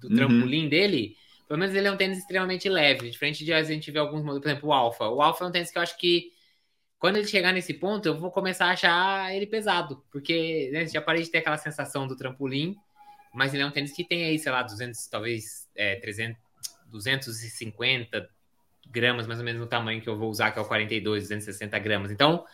do 0.00 0.08
uhum. 0.08 0.16
trampolim 0.16 0.68
dele, 0.68 1.16
pelo 1.46 1.60
menos 1.60 1.74
ele 1.74 1.86
é 1.86 1.92
um 1.92 1.96
tênis 1.96 2.18
extremamente 2.18 2.68
leve, 2.68 3.10
diferente 3.10 3.44
de 3.44 3.52
a 3.52 3.62
gente 3.62 3.90
ver 3.90 4.00
alguns 4.00 4.20
modelos, 4.20 4.42
por 4.42 4.48
exemplo, 4.48 4.68
o 4.68 4.72
Alpha. 4.72 5.08
O 5.08 5.22
Alpha 5.22 5.44
é 5.44 5.48
um 5.48 5.52
tênis 5.52 5.70
que 5.70 5.78
eu 5.78 5.82
acho 5.82 5.96
que 5.96 6.32
quando 6.98 7.16
ele 7.16 7.26
chegar 7.26 7.52
nesse 7.52 7.74
ponto, 7.74 8.06
eu 8.06 8.18
vou 8.18 8.30
começar 8.30 8.66
a 8.66 8.70
achar 8.70 9.34
ele 9.34 9.46
pesado, 9.46 10.02
porque 10.10 10.70
né, 10.72 10.86
já 10.86 11.00
parei 11.00 11.22
de 11.22 11.30
ter 11.30 11.38
aquela 11.38 11.58
sensação 11.58 12.06
do 12.06 12.16
trampolim, 12.16 12.74
mas 13.34 13.52
ele 13.52 13.62
é 13.62 13.66
um 13.66 13.70
tênis 13.70 13.92
que 13.92 14.02
tem 14.02 14.24
aí, 14.24 14.38
sei 14.38 14.50
lá, 14.50 14.62
200, 14.62 15.06
talvez 15.08 15.68
é, 15.76 15.96
300, 15.96 16.40
250 16.86 18.28
gramas, 18.90 19.26
mais 19.26 19.38
ou 19.38 19.44
menos 19.44 19.60
no 19.60 19.66
tamanho 19.66 20.00
que 20.00 20.08
eu 20.08 20.16
vou 20.16 20.30
usar, 20.30 20.50
que 20.50 20.58
é 20.58 20.62
o 20.62 20.64
42, 20.64 21.24
260 21.24 21.78
gramas. 21.78 22.10
Então, 22.10 22.44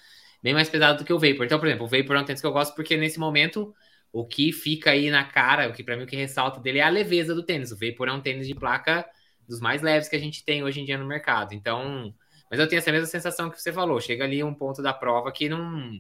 bem 0.43 0.53
mais 0.53 0.69
pesado 0.69 0.99
do 0.99 1.05
que 1.05 1.13
o 1.13 1.19
Vapor. 1.19 1.47
Então, 1.47 1.59
por 1.59 1.69
exemplo, 1.69 1.87
o 1.87 1.89
Vapor 1.89 2.17
é 2.17 2.21
um 2.21 2.25
tênis 2.25 2.41
que 2.41 2.47
eu 2.47 2.53
gosto 2.53 2.75
porque 2.75 2.97
nesse 2.97 3.19
momento 3.19 3.75
o 4.13 4.27
que 4.27 4.53
fica 4.53 4.91
aí 4.91 5.11
na 5.11 5.25
cara, 5.25 5.69
o 5.69 5.73
que 5.73 5.83
para 5.83 5.97
mim 5.97 6.05
o 6.05 6.07
que 6.07 6.15
ressalta 6.15 6.61
dele 6.61 6.79
é 6.79 6.83
a 6.83 6.89
leveza 6.91 7.35
do 7.35 7.43
tênis. 7.43 7.73
O 7.73 7.79
Vapor 7.79 8.09
é 8.09 8.13
um 8.13 8.21
tênis 8.21 8.47
de 8.47 8.55
placa 8.55 9.09
dos 9.49 9.59
mais 9.61 9.81
leves 9.81 10.09
que 10.09 10.17
a 10.17 10.19
gente 10.19 10.45
tem 10.45 10.63
hoje 10.63 10.81
em 10.81 10.85
dia 10.85 10.99
no 10.99 11.07
mercado. 11.07 11.55
Então, 11.55 12.15
mas 12.51 12.61
eu 12.61 12.69
tenho 12.69 12.79
essa 12.79 12.93
mesma 12.93 13.07
sensação 13.07 13.49
que 13.49 13.61
você 13.61 13.73
falou. 13.73 13.99
Chega 13.99 14.25
ali 14.25 14.45
um 14.45 14.53
ponto 14.53 14.83
da 14.83 14.93
prova 14.93 15.33
que 15.33 15.49
não. 15.49 15.99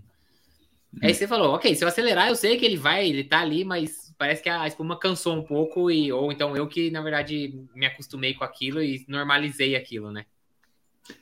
Aí 1.02 1.14
você 1.14 1.26
falou, 1.26 1.54
ok, 1.54 1.74
se 1.74 1.82
eu 1.82 1.88
acelerar, 1.88 2.28
eu 2.28 2.36
sei 2.36 2.58
que 2.58 2.66
ele 2.66 2.76
vai, 2.76 3.08
ele 3.08 3.24
tá 3.24 3.40
ali, 3.40 3.64
mas 3.64 4.14
parece 4.18 4.42
que 4.42 4.50
a 4.50 4.66
espuma 4.66 4.98
cansou 4.98 5.34
um 5.34 5.42
pouco, 5.42 5.90
e, 5.90 6.12
ou 6.12 6.30
então 6.30 6.54
eu 6.54 6.68
que, 6.68 6.90
na 6.90 7.00
verdade, 7.00 7.66
me 7.74 7.86
acostumei 7.86 8.34
com 8.34 8.44
aquilo 8.44 8.82
e 8.82 9.02
normalizei 9.08 9.74
aquilo, 9.74 10.12
né? 10.12 10.26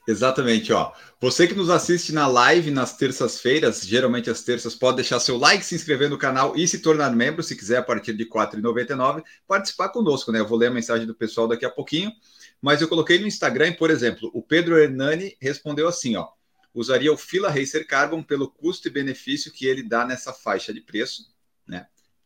Exatamente, 0.07 0.73
ó. 0.73 0.93
Você 1.21 1.47
que 1.47 1.55
nos 1.55 1.71
assiste 1.71 2.13
na 2.13 2.27
live 2.27 2.71
nas 2.71 2.97
terças-feiras, 2.97 3.83
geralmente 3.83 4.31
às 4.31 4.43
terças, 4.43 4.75
pode 4.75 4.97
deixar 4.97 5.21
seu 5.21 5.37
like, 5.37 5.65
se 5.65 5.75
inscrever 5.75 6.11
no 6.11 6.19
canal 6.19 6.57
e 6.57 6.67
se 6.67 6.81
tornar 6.81 7.15
membro, 7.15 7.43
se 7.43 7.57
quiser, 7.57 7.79
a 7.79 7.83
partir 7.83 8.15
de 8.15 8.25
R$ 8.25 8.31
4,99, 8.31 9.23
participar 9.47 9.89
conosco, 9.91 10.33
né? 10.33 10.41
Eu 10.41 10.47
vou 10.47 10.59
ler 10.59 10.67
a 10.69 10.71
mensagem 10.71 11.07
do 11.07 11.15
pessoal 11.15 11.49
daqui 11.49 11.65
a 11.65 11.71
pouquinho. 11.71 12.13
Mas 12.61 12.83
eu 12.83 12.89
coloquei 12.89 13.19
no 13.19 13.27
Instagram, 13.27 13.73
por 13.73 13.91
exemplo, 13.91 14.31
o 14.35 14.43
Pedro 14.43 14.79
Hernani 14.79 15.37
respondeu 15.41 15.89
assim, 15.89 16.17
ó. 16.17 16.29
Usaria 16.75 17.13
o 17.13 17.17
Fila 17.17 17.51
Racer 17.51 17.87
Carbon 17.87 18.23
pelo 18.23 18.49
custo 18.49 18.87
e 18.87 18.91
benefício 18.91 19.53
que 19.53 19.67
ele 19.67 19.83
dá 19.83 20.05
nessa 20.05 20.33
faixa 20.33 20.73
de 20.73 20.81
preço? 20.81 21.30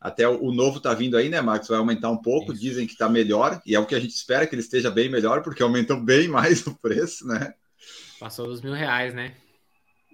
Até 0.05 0.29
o, 0.29 0.39
o 0.45 0.53
novo 0.53 0.81
tá 0.81 0.93
vindo 0.93 1.17
aí, 1.17 1.31
né, 1.31 1.41
Marcos? 1.41 1.71
Vai 1.71 1.79
aumentar 1.79 2.11
um 2.11 2.21
pouco, 2.21 2.53
Isso. 2.53 2.61
dizem 2.61 2.87
que 2.87 2.93
está 2.93 3.09
melhor, 3.09 3.63
e 3.65 3.75
é 3.75 3.81
o 3.81 3.87
que 3.87 3.95
a 3.95 3.99
gente 3.99 4.15
espera 4.15 4.47
que 4.47 4.55
ele 4.55 4.61
esteja 4.61 4.91
bem 4.91 5.09
melhor, 5.09 5.43
porque 5.43 5.63
aumentou 5.63 5.99
bem 5.99 6.29
mais 6.29 6.67
o 6.67 6.75
preço, 6.75 7.27
né? 7.27 7.55
Passou 8.21 8.47
dos 8.47 8.61
mil 8.61 8.75
reais, 8.75 9.15
né? 9.15 9.35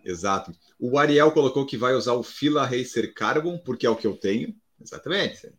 Exato. 0.04 0.52
O 0.78 0.96
Ariel 0.96 1.32
colocou 1.32 1.66
que 1.66 1.76
vai 1.76 1.92
usar 1.92 2.12
o 2.12 2.22
Fila 2.22 2.64
Racer 2.64 3.12
Carbon, 3.12 3.58
porque 3.58 3.84
é 3.84 3.90
o 3.90 3.96
que 3.96 4.06
eu 4.06 4.16
tenho. 4.16 4.54
Exatamente. 4.80 5.52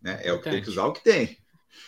Né? 0.00 0.18
É 0.24 0.32
o 0.32 0.40
que 0.40 0.48
tem 0.48 0.62
que 0.62 0.70
usar 0.70 0.86
o 0.86 0.92
que 0.94 1.04
tem. 1.04 1.36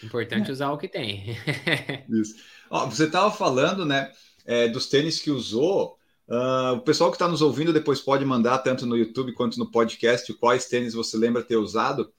Importante 0.02 0.50
é. 0.50 0.52
usar 0.52 0.70
o 0.72 0.78
que 0.78 0.88
tem. 0.88 1.35
Isso. 2.11 2.35
Ó, 2.68 2.85
você 2.85 3.04
estava 3.04 3.30
falando, 3.30 3.87
né, 3.87 4.12
é, 4.44 4.68
dos 4.68 4.87
tênis 4.87 5.18
que 5.18 5.30
usou. 5.30 5.95
Uh, 6.28 6.74
o 6.74 6.80
pessoal 6.80 7.10
que 7.10 7.16
está 7.16 7.28
nos 7.28 7.40
ouvindo 7.40 7.72
depois 7.72 8.00
pode 8.00 8.24
mandar 8.24 8.58
tanto 8.58 8.84
no 8.84 8.96
YouTube 8.96 9.32
quanto 9.32 9.58
no 9.58 9.70
podcast 9.70 10.32
quais 10.34 10.66
tênis 10.66 10.94
você 10.94 11.16
lembra 11.16 11.42
ter 11.42 11.56
usado. 11.56 12.12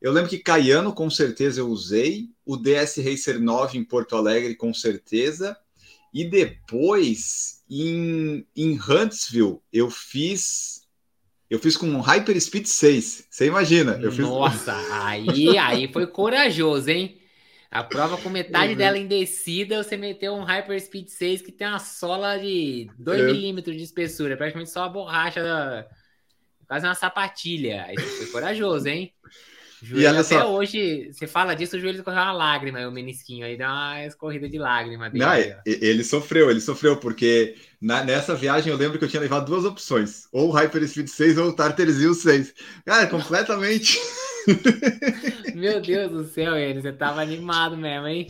Eu 0.00 0.12
lembro 0.12 0.30
que 0.30 0.38
Caiano, 0.38 0.92
com 0.92 1.10
certeza, 1.10 1.60
eu 1.60 1.68
usei. 1.68 2.30
O 2.46 2.56
DS 2.56 2.96
Racer 2.98 3.40
9 3.40 3.76
em 3.76 3.84
Porto 3.84 4.16
Alegre, 4.16 4.54
com 4.54 4.72
certeza. 4.72 5.56
E 6.12 6.24
depois, 6.24 7.62
em, 7.68 8.46
em 8.56 8.78
Huntsville, 8.78 9.58
eu 9.72 9.90
fiz 9.90 10.80
eu 11.50 11.58
fiz 11.58 11.76
com 11.76 11.86
um 11.86 12.00
Hyper 12.00 12.40
Speed 12.40 12.66
6. 12.66 13.26
Você 13.28 13.46
imagina? 13.46 13.98
Eu 14.00 14.12
fiz... 14.12 14.20
Nossa, 14.20 14.72
aí, 14.92 15.58
aí 15.58 15.92
foi 15.92 16.06
corajoso, 16.06 16.88
hein? 16.88 17.19
A 17.70 17.84
prova 17.84 18.16
com 18.16 18.28
metade 18.28 18.72
uhum. 18.72 18.78
dela 18.78 18.98
em 18.98 19.06
descida, 19.06 19.82
você 19.82 19.96
meteu 19.96 20.34
um 20.34 20.42
Hyper 20.42 20.80
Speed 20.80 21.08
6 21.08 21.42
que 21.42 21.52
tem 21.52 21.68
uma 21.68 21.78
sola 21.78 22.36
de 22.36 22.90
2 22.98 23.20
é. 23.20 23.24
milímetros 23.26 23.76
de 23.76 23.84
espessura, 23.84 24.36
praticamente 24.36 24.70
só 24.70 24.84
a 24.84 24.88
borracha 24.88 25.42
da. 25.42 25.86
Quase 26.66 26.86
uma 26.86 26.94
sapatilha. 26.94 27.84
Aí 27.84 27.96
foi 27.96 28.26
corajoso, 28.26 28.88
hein? 28.88 29.12
Joelho, 29.82 30.02
e 30.02 30.06
até 30.06 30.22
só... 30.22 30.52
hoje, 30.52 31.10
você 31.10 31.26
fala 31.26 31.54
disso, 31.54 31.76
o 31.76 31.80
joelho 31.80 32.04
correu 32.04 32.20
uma 32.20 32.32
lágrima, 32.32 32.86
o 32.86 32.92
menisquinho 32.92 33.46
aí 33.46 33.56
dá 33.56 33.72
uma 33.72 34.04
escorrida 34.04 34.46
de 34.46 34.58
lágrima. 34.58 35.08
Dele, 35.08 35.24
Não, 35.24 35.32
ele 35.64 36.04
sofreu, 36.04 36.50
ele 36.50 36.60
sofreu, 36.60 36.98
porque 36.98 37.56
na, 37.80 38.04
nessa 38.04 38.34
viagem 38.34 38.70
eu 38.70 38.78
lembro 38.78 38.98
que 38.98 39.06
eu 39.06 39.08
tinha 39.08 39.22
levado 39.22 39.46
duas 39.46 39.64
opções, 39.64 40.28
ou 40.30 40.48
o 40.48 40.52
Hyperspeed 40.52 41.08
6 41.08 41.38
ou 41.38 41.48
o 41.48 41.52
Tartarzil 41.54 42.12
6. 42.12 42.52
Cara, 42.84 43.06
completamente... 43.08 43.98
Meu 45.54 45.80
Deus 45.80 46.10
do 46.10 46.24
céu, 46.24 46.56
ele, 46.56 46.80
você 46.80 46.92
tava 46.92 47.20
animado 47.20 47.76
mesmo, 47.76 48.06
hein? 48.06 48.26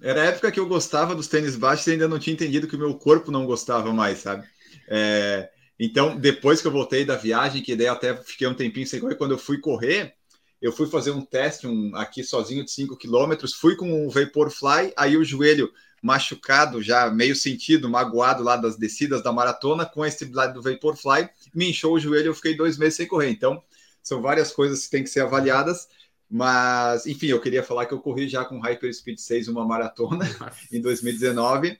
Era 0.00 0.22
a 0.22 0.26
época 0.26 0.52
que 0.52 0.60
eu 0.60 0.66
gostava 0.66 1.14
dos 1.14 1.26
tênis 1.26 1.56
baixos 1.56 1.86
e 1.86 1.92
ainda 1.92 2.06
não 2.06 2.18
tinha 2.18 2.34
entendido 2.34 2.68
que 2.68 2.76
o 2.76 2.78
meu 2.78 2.94
corpo 2.94 3.30
não 3.30 3.46
gostava 3.46 3.92
mais, 3.92 4.18
sabe? 4.18 4.46
É, 4.88 5.50
então, 5.78 6.16
depois 6.16 6.60
que 6.60 6.66
eu 6.66 6.72
voltei 6.72 7.04
da 7.04 7.16
viagem, 7.16 7.62
que 7.62 7.74
daí 7.74 7.88
até 7.88 8.16
fiquei 8.16 8.46
um 8.46 8.54
tempinho 8.54 8.86
sem 8.86 9.00
correr, 9.00 9.16
quando 9.16 9.32
eu 9.32 9.38
fui 9.38 9.58
correr, 9.58 10.14
eu 10.60 10.72
fui 10.72 10.86
fazer 10.86 11.10
um 11.10 11.24
teste 11.24 11.66
um, 11.66 11.94
aqui 11.94 12.22
sozinho 12.24 12.64
de 12.64 12.70
5 12.70 12.96
quilômetros, 12.96 13.54
fui 13.54 13.76
com 13.76 14.06
o 14.06 14.10
Vaporfly, 14.10 14.92
aí 14.96 15.16
o 15.16 15.24
joelho 15.24 15.72
machucado, 16.02 16.80
já 16.82 17.10
meio 17.10 17.34
sentido, 17.34 17.88
magoado 17.88 18.42
lá 18.42 18.56
das 18.56 18.76
descidas 18.76 19.22
da 19.22 19.32
maratona, 19.32 19.84
com 19.84 20.02
a 20.02 20.08
estabilidade 20.08 20.54
do 20.54 20.62
Vaporfly, 20.62 21.28
me 21.54 21.70
inchou 21.70 21.94
o 21.94 22.00
joelho 22.00 22.28
eu 22.28 22.34
fiquei 22.34 22.56
dois 22.56 22.78
meses 22.78 22.94
sem 22.94 23.06
correr. 23.06 23.30
Então, 23.30 23.62
são 24.02 24.22
várias 24.22 24.52
coisas 24.52 24.84
que 24.84 24.90
têm 24.90 25.02
que 25.02 25.10
ser 25.10 25.20
avaliadas, 25.20 25.88
mas, 26.30 27.06
enfim, 27.06 27.28
eu 27.28 27.40
queria 27.40 27.62
falar 27.62 27.86
que 27.86 27.94
eu 27.94 28.00
corri 28.00 28.28
já 28.28 28.44
com 28.44 28.60
Hyper 28.60 28.92
Speed 28.92 29.18
6 29.18 29.48
uma 29.48 29.64
maratona 29.64 30.26
em 30.70 30.80
2019, 30.80 31.78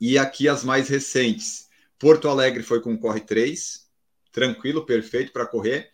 e 0.00 0.18
aqui 0.18 0.48
as 0.48 0.62
mais 0.62 0.88
recentes. 0.88 1.66
Porto 1.98 2.28
Alegre 2.28 2.62
foi 2.62 2.80
com 2.80 2.96
Corre 2.96 3.20
3, 3.20 3.86
tranquilo, 4.30 4.84
perfeito 4.84 5.32
para 5.32 5.46
correr. 5.46 5.90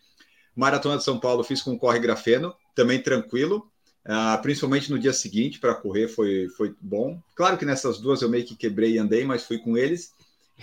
Maratona 0.55 0.97
de 0.97 1.03
São 1.03 1.19
Paulo 1.19 1.43
fiz 1.43 1.61
com 1.61 1.77
Corre 1.77 1.99
Grafeno, 1.99 2.53
também 2.75 3.01
tranquilo. 3.01 3.71
Uh, 4.05 4.41
principalmente 4.41 4.91
no 4.91 4.99
dia 4.99 5.13
seguinte 5.13 5.59
para 5.59 5.73
correr 5.73 6.09
foi, 6.09 6.49
foi 6.57 6.75
bom. 6.81 7.21
Claro 7.35 7.57
que 7.57 7.63
nessas 7.63 7.99
duas 7.99 8.21
eu 8.21 8.29
meio 8.29 8.45
que 8.45 8.55
quebrei 8.55 8.93
e 8.93 8.97
andei, 8.97 9.23
mas 9.23 9.45
fui 9.45 9.57
com 9.57 9.77
eles. 9.77 10.11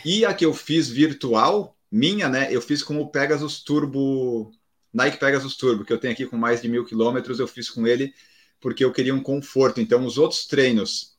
E 0.04 0.24
a 0.26 0.34
que 0.34 0.44
eu 0.44 0.52
fiz 0.52 0.88
virtual, 0.88 1.74
minha, 1.90 2.28
né? 2.28 2.48
Eu 2.54 2.60
fiz 2.60 2.82
com 2.82 3.00
o 3.00 3.08
Pegasus 3.08 3.62
Turbo, 3.62 4.52
Nike 4.92 5.18
Pegasus 5.18 5.56
Turbo, 5.56 5.84
que 5.84 5.92
eu 5.92 5.98
tenho 5.98 6.12
aqui 6.12 6.26
com 6.26 6.36
mais 6.36 6.60
de 6.60 6.68
mil 6.68 6.84
quilômetros. 6.84 7.38
Eu 7.38 7.46
fiz 7.46 7.70
com 7.70 7.86
ele 7.86 8.12
porque 8.60 8.84
eu 8.84 8.92
queria 8.92 9.14
um 9.14 9.22
conforto. 9.22 9.80
Então, 9.80 10.04
os 10.04 10.18
outros 10.18 10.46
treinos, 10.46 11.16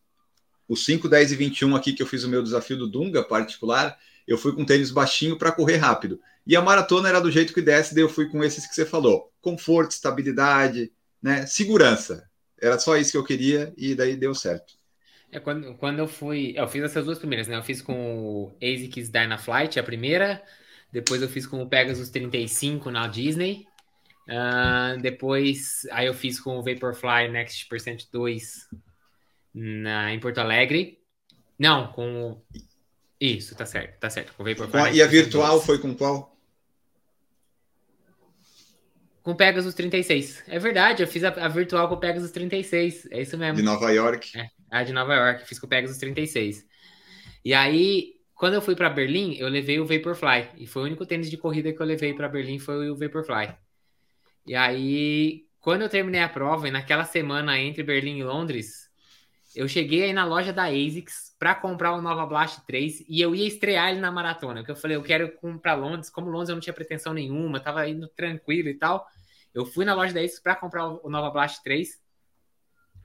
os 0.67 0.85
5, 0.85 1.09
10 1.09 1.31
e 1.31 1.35
21 1.35 1.75
aqui 1.75 1.93
que 1.93 2.03
eu 2.03 2.07
fiz 2.07 2.23
o 2.23 2.29
meu 2.29 2.43
desafio 2.43 2.77
do 2.77 2.87
Dunga 2.87 3.23
particular, 3.23 3.97
eu 4.27 4.37
fui 4.37 4.53
com 4.53 4.65
tênis 4.65 4.91
baixinho 4.91 5.37
para 5.37 5.51
correr 5.51 5.77
rápido. 5.77 6.19
E 6.45 6.55
a 6.55 6.61
maratona 6.61 7.09
era 7.09 7.19
do 7.19 7.31
jeito 7.31 7.53
que 7.53 7.61
desce, 7.61 7.93
daí 7.93 8.03
eu 8.03 8.09
fui 8.09 8.29
com 8.29 8.43
esses 8.43 8.67
que 8.67 8.75
você 8.75 8.85
falou: 8.85 9.31
conforto, 9.41 9.91
estabilidade 9.91 10.91
né, 11.21 11.45
segurança. 11.45 12.27
Era 12.59 12.79
só 12.79 12.97
isso 12.97 13.11
que 13.11 13.17
eu 13.17 13.23
queria 13.23 13.73
e 13.77 13.93
daí 13.93 14.15
deu 14.15 14.33
certo. 14.33 14.73
É, 15.31 15.39
quando, 15.39 15.73
quando 15.75 15.99
eu 15.99 16.07
fui. 16.07 16.53
Eu 16.55 16.67
fiz 16.67 16.83
essas 16.83 17.05
duas 17.05 17.19
primeiras, 17.19 17.47
né? 17.47 17.55
Eu 17.55 17.63
fiz 17.63 17.81
com 17.81 18.17
o 18.17 18.57
ASICS 18.61 19.09
Dynaflight, 19.09 19.79
a 19.79 19.83
primeira. 19.83 20.43
Depois 20.91 21.21
eu 21.21 21.29
fiz 21.29 21.47
com 21.47 21.61
o 21.61 21.67
Pegasus 21.67 22.09
35 22.09 22.91
na 22.91 23.07
Disney. 23.07 23.65
Uh, 24.27 25.01
depois, 25.01 25.87
aí 25.91 26.07
eu 26.07 26.13
fiz 26.13 26.39
com 26.39 26.57
o 26.57 26.63
Vaporfly 26.63 27.29
Next 27.29 27.67
Percent 27.67 28.05
2 28.11 28.69
na, 29.53 30.13
em 30.13 30.19
Porto 30.19 30.39
Alegre. 30.39 30.99
Não, 31.57 31.91
com 31.91 32.31
o... 32.31 32.41
Isso, 33.19 33.55
tá 33.55 33.65
certo, 33.65 33.99
tá 33.99 34.09
certo. 34.09 34.33
Com 34.33 34.43
o 34.43 34.45
Vaporfly. 34.45 34.97
E 34.97 35.01
a 35.01 35.07
virtual 35.07 35.53
2. 35.53 35.65
foi 35.65 35.79
com 35.79 35.95
qual? 35.95 36.35
Com 39.23 39.35
Pegasus 39.35 39.75
36. 39.75 40.43
É 40.47 40.57
verdade, 40.57 41.03
eu 41.03 41.07
fiz 41.07 41.23
a, 41.23 41.29
a, 41.29 41.47
virtual 41.47 41.87
com 41.87 41.95
o 41.95 41.99
Pegasus 41.99 42.31
36. 42.31 43.07
É 43.11 43.21
isso 43.21 43.37
mesmo. 43.37 43.57
De 43.57 43.61
Nova 43.61 43.91
York. 43.91 44.37
É, 44.37 44.49
a 44.69 44.83
de 44.83 44.91
Nova 44.91 45.13
York, 45.13 45.45
fiz 45.47 45.59
com 45.59 45.67
o 45.67 45.69
Pegasus 45.69 45.97
36. 45.97 46.65
E 47.45 47.53
aí, 47.53 48.15
quando 48.41 48.55
eu 48.55 48.61
fui 48.61 48.75
para 48.75 48.89
Berlim, 48.89 49.35
eu 49.35 49.47
levei 49.47 49.79
o 49.79 49.85
Vaporfly. 49.85 50.49
E 50.57 50.65
foi 50.65 50.81
o 50.81 50.85
único 50.85 51.05
tênis 51.05 51.29
de 51.29 51.37
corrida 51.37 51.71
que 51.71 51.79
eu 51.79 51.85
levei 51.85 52.11
para 52.11 52.27
Berlim 52.27 52.57
foi 52.57 52.89
o 52.89 52.97
Vaporfly. 52.97 53.55
E 54.47 54.55
aí, 54.55 55.45
quando 55.59 55.83
eu 55.83 55.89
terminei 55.89 56.21
a 56.21 56.27
prova, 56.27 56.67
e 56.67 56.71
naquela 56.71 57.05
semana 57.05 57.59
entre 57.59 57.83
Berlim 57.83 58.17
e 58.17 58.23
Londres, 58.23 58.89
eu 59.55 59.67
cheguei 59.67 60.05
aí 60.05 60.11
na 60.11 60.25
loja 60.25 60.51
da 60.51 60.63
ASICS 60.63 61.35
para 61.37 61.53
comprar 61.53 61.93
o 61.93 62.01
Nova 62.01 62.25
Blast 62.25 62.65
3 62.65 63.05
e 63.07 63.21
eu 63.21 63.35
ia 63.35 63.45
estrear 63.45 63.91
ele 63.91 63.99
na 63.99 64.11
maratona. 64.11 64.61
Porque 64.61 64.71
eu 64.71 64.75
falei, 64.75 64.97
eu 64.97 65.03
quero 65.03 65.31
comprar 65.33 65.75
Londres. 65.75 66.09
Como 66.09 66.27
Londres 66.27 66.49
eu 66.49 66.55
não 66.55 66.61
tinha 66.61 66.73
pretensão 66.73 67.13
nenhuma, 67.13 67.59
tava 67.59 67.87
indo 67.87 68.07
tranquilo 68.07 68.69
e 68.69 68.73
tal. 68.73 69.05
Eu 69.53 69.67
fui 69.67 69.85
na 69.85 69.93
loja 69.93 70.15
da 70.15 70.19
ASICS 70.19 70.39
para 70.39 70.55
comprar 70.55 70.87
o 70.87 71.09
Nova 71.11 71.29
Blast 71.29 71.61
3, 71.61 72.01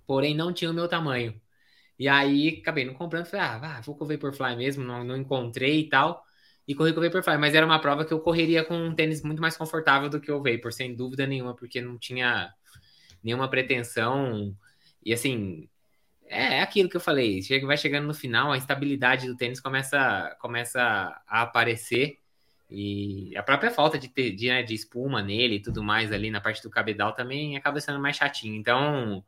porém 0.06 0.34
não 0.34 0.50
tinha 0.50 0.70
o 0.70 0.74
meu 0.74 0.88
tamanho. 0.88 1.38
E 1.98 2.08
aí 2.08 2.58
acabei 2.60 2.84
não 2.84 2.94
comprando. 2.94 3.26
Falei, 3.26 3.46
ah, 3.46 3.80
vou 3.84 3.94
com 3.96 4.04
o 4.04 4.08
Vaporfly 4.08 4.56
mesmo, 4.56 4.84
não, 4.84 5.04
não 5.04 5.16
encontrei 5.16 5.80
e 5.80 5.88
tal. 5.88 6.24
E 6.68 6.74
corri 6.74 6.92
com 6.92 7.00
o 7.00 7.02
Vaporfly, 7.02 7.38
mas 7.38 7.54
era 7.54 7.64
uma 7.64 7.78
prova 7.80 8.04
que 8.04 8.12
eu 8.12 8.20
correria 8.20 8.64
com 8.64 8.76
um 8.76 8.94
tênis 8.94 9.22
muito 9.22 9.40
mais 9.40 9.56
confortável 9.56 10.08
do 10.10 10.20
que 10.20 10.30
o 10.32 10.42
Vapor, 10.42 10.72
sem 10.72 10.94
dúvida 10.94 11.26
nenhuma, 11.26 11.54
porque 11.54 11.80
não 11.80 11.98
tinha 11.98 12.52
nenhuma 13.22 13.48
pretensão. 13.48 14.56
E 15.04 15.12
assim, 15.12 15.68
é, 16.28 16.58
é 16.58 16.62
aquilo 16.62 16.88
que 16.88 16.96
eu 16.96 17.00
falei, 17.00 17.42
chega, 17.42 17.66
vai 17.66 17.76
chegando 17.76 18.06
no 18.06 18.14
final, 18.14 18.52
a 18.52 18.56
instabilidade 18.56 19.26
do 19.26 19.36
tênis 19.36 19.60
começa, 19.60 20.36
começa 20.40 20.80
a 21.26 21.42
aparecer 21.42 22.18
e 22.68 23.36
a 23.36 23.42
própria 23.42 23.70
falta 23.70 23.98
de, 23.98 24.08
ter, 24.08 24.32
de, 24.32 24.48
né, 24.48 24.62
de 24.62 24.74
espuma 24.74 25.22
nele 25.22 25.56
e 25.56 25.62
tudo 25.62 25.82
mais 25.82 26.12
ali 26.12 26.30
na 26.30 26.40
parte 26.40 26.62
do 26.62 26.70
cabedal 26.70 27.12
também 27.12 27.56
acaba 27.56 27.80
sendo 27.80 28.00
mais 28.00 28.16
chatinho. 28.16 28.56
Então, 28.56 29.24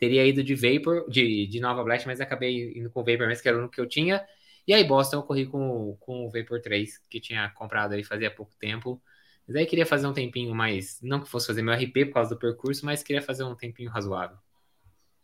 teria 0.00 0.26
ido 0.26 0.42
de 0.42 0.54
Vapor, 0.54 1.08
de, 1.10 1.46
de 1.46 1.60
Nova 1.60 1.84
Blast, 1.84 2.06
mas 2.06 2.22
acabei 2.22 2.72
indo 2.74 2.90
com 2.90 3.02
o 3.02 3.04
Vapor 3.04 3.28
mesmo, 3.28 3.42
que 3.42 3.48
era 3.48 3.58
o 3.58 3.60
único 3.60 3.74
que 3.74 3.80
eu 3.80 3.86
tinha. 3.86 4.24
E 4.66 4.72
aí, 4.72 4.82
Boston, 4.82 5.18
eu 5.18 5.22
corri 5.22 5.44
com, 5.46 5.96
com 6.00 6.26
o 6.26 6.30
Vapor 6.30 6.60
3, 6.60 6.98
que 7.08 7.20
tinha 7.20 7.50
comprado 7.50 7.92
aí 7.92 8.02
fazia 8.02 8.30
pouco 8.30 8.52
tempo. 8.58 9.00
Mas 9.46 9.56
aí 9.56 9.66
queria 9.66 9.84
fazer 9.84 10.06
um 10.06 10.12
tempinho 10.12 10.54
mais, 10.54 10.98
não 11.02 11.20
que 11.20 11.28
fosse 11.28 11.46
fazer 11.46 11.60
meu 11.60 11.74
RP 11.74 12.06
por 12.06 12.14
causa 12.14 12.34
do 12.34 12.38
percurso, 12.38 12.86
mas 12.86 13.02
queria 13.02 13.20
fazer 13.20 13.44
um 13.44 13.54
tempinho 13.54 13.90
razoável. 13.90 14.38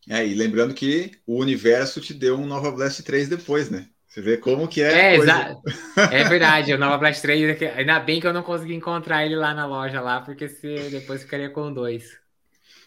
É, 0.08 0.26
e 0.26 0.34
lembrando 0.34 0.74
que 0.74 1.12
o 1.26 1.38
universo 1.38 2.00
te 2.00 2.12
deu 2.12 2.38
um 2.38 2.46
Nova 2.46 2.70
Blast 2.70 3.02
3 3.02 3.28
depois, 3.28 3.70
né? 3.70 3.88
Você 4.06 4.20
vê 4.20 4.36
como 4.36 4.68
que 4.68 4.82
é. 4.82 5.14
É, 5.14 5.16
coisa... 5.16 5.56
é 6.12 6.24
verdade, 6.24 6.72
o 6.72 6.78
Nova 6.78 6.98
Blast 6.98 7.22
3, 7.22 7.62
ainda 7.76 7.98
bem 8.00 8.20
que 8.20 8.26
eu 8.26 8.32
não 8.32 8.42
consegui 8.42 8.74
encontrar 8.74 9.24
ele 9.24 9.36
lá 9.36 9.54
na 9.54 9.66
loja 9.66 10.00
lá, 10.00 10.20
porque 10.20 10.48
se 10.48 10.90
depois 10.90 11.22
ficaria 11.22 11.50
com 11.50 11.72
dois. 11.72 12.18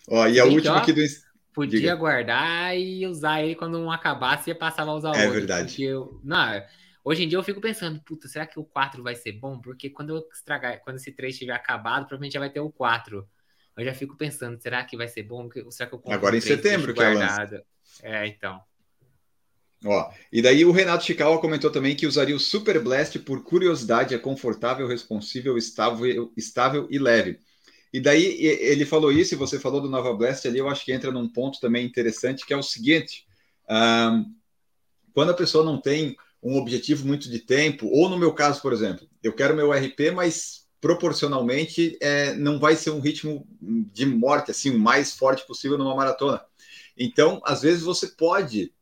Ó, 0.08 0.28
e 0.28 0.40
a 0.40 0.46
última 0.46 0.78
aqui 0.78 0.94
do. 0.94 1.02
Podia 1.54 1.80
Diga. 1.80 1.96
guardar 1.96 2.78
e 2.78 3.06
usar 3.08 3.44
ele 3.44 3.56
quando 3.56 3.80
um 3.80 3.92
acabasse 3.92 4.50
e 4.50 4.56
passava 4.56 4.92
a 4.92 4.96
usar 4.96 5.12
o 5.12 5.16
é 5.16 5.24
outro. 5.24 5.38
É 5.38 5.40
verdade. 5.40 5.84
Eu, 5.84 6.20
não, 6.24 6.62
hoje 7.04 7.24
em 7.24 7.28
dia 7.28 7.38
eu 7.38 7.44
fico 7.44 7.60
pensando, 7.60 8.00
puta, 8.02 8.28
será 8.28 8.46
que 8.46 8.60
o 8.60 8.64
4 8.64 9.02
vai 9.02 9.16
ser 9.16 9.34
bom? 9.34 9.60
Porque 9.60 9.90
quando 9.90 10.16
eu 10.16 10.28
estragar, 10.34 10.80
quando 10.82 10.98
esse 10.98 11.12
3 11.12 11.34
estiver 11.34 11.54
acabado, 11.54 12.06
provavelmente 12.06 12.34
já 12.34 12.40
vai 12.40 12.50
ter 12.50 12.60
o 12.60 12.72
4. 12.72 13.28
Eu 13.78 13.86
já 13.86 13.94
fico 13.94 14.18
pensando, 14.18 14.62
será 14.62 14.84
que 14.84 14.98
vai 14.98 15.08
ser 15.08 15.24
bom? 15.24 15.50
Será 15.70 15.90
que 15.90 15.96
eu 15.96 16.02
Agora 16.08 16.36
em 16.36 16.42
setembro 16.42 16.94
que 16.94 17.02
é? 17.02 17.64
É, 18.04 18.28
então. 18.28 18.62
Ó, 19.86 20.12
e 20.32 20.42
daí 20.42 20.66
o 20.66 20.72
Renato 20.72 21.06
Chicawa 21.06 21.40
comentou 21.40 21.72
também 21.72 21.96
que 21.96 22.06
usaria 22.06 22.36
o 22.36 22.40
Super 22.40 22.82
Blast 22.84 23.18
por 23.20 23.44
curiosidade, 23.44 24.14
é 24.14 24.18
confortável, 24.18 24.86
responsível, 24.88 25.58
estável, 25.58 26.34
estável 26.36 26.88
e 26.92 27.00
leve. 27.00 27.40
E 27.92 28.00
daí 28.00 28.24
ele 28.46 28.86
falou 28.86 29.12
isso, 29.12 29.34
e 29.34 29.38
você 29.38 29.60
falou 29.60 29.82
do 29.82 29.90
Nova 29.90 30.14
Blast 30.14 30.48
ali, 30.48 30.60
eu 30.60 30.70
acho 30.70 30.86
que 30.86 30.92
entra 30.92 31.12
num 31.12 31.28
ponto 31.28 31.60
também 31.60 31.86
interessante, 31.86 32.46
que 32.46 32.54
é 32.54 32.58
o 32.58 32.64
seguinte: 32.64 33.26
um, 33.70 34.34
quando 35.14 35.32
a 35.32 35.36
pessoa 35.36 35.64
não 35.64 35.82
tem 35.82 36.16
um 36.42 36.58
objetivo 36.58 37.06
muito 37.06 37.30
de 37.30 37.40
tempo, 37.40 37.88
ou 37.88 38.08
no 38.08 38.18
meu 38.18 38.34
caso, 38.34 38.62
por 38.62 38.72
exemplo, 38.72 39.08
eu 39.24 39.34
quero 39.34 39.56
meu 39.56 39.72
RP, 39.74 40.12
mas 40.14 40.68
proporcionalmente 40.80 41.98
é, 42.00 42.34
não 42.36 42.60
vai 42.60 42.76
ser 42.76 42.92
um 42.92 43.02
ritmo 43.02 43.46
de 43.62 44.06
morte 44.06 44.52
assim 44.52 44.70
o 44.70 44.80
mais 44.80 45.14
forte 45.14 45.46
possível 45.46 45.78
numa 45.78 45.96
maratona. 45.96 46.42
Então, 46.98 47.42
às 47.44 47.62
vezes 47.62 47.84
você 47.84 48.08
pode 48.08 48.74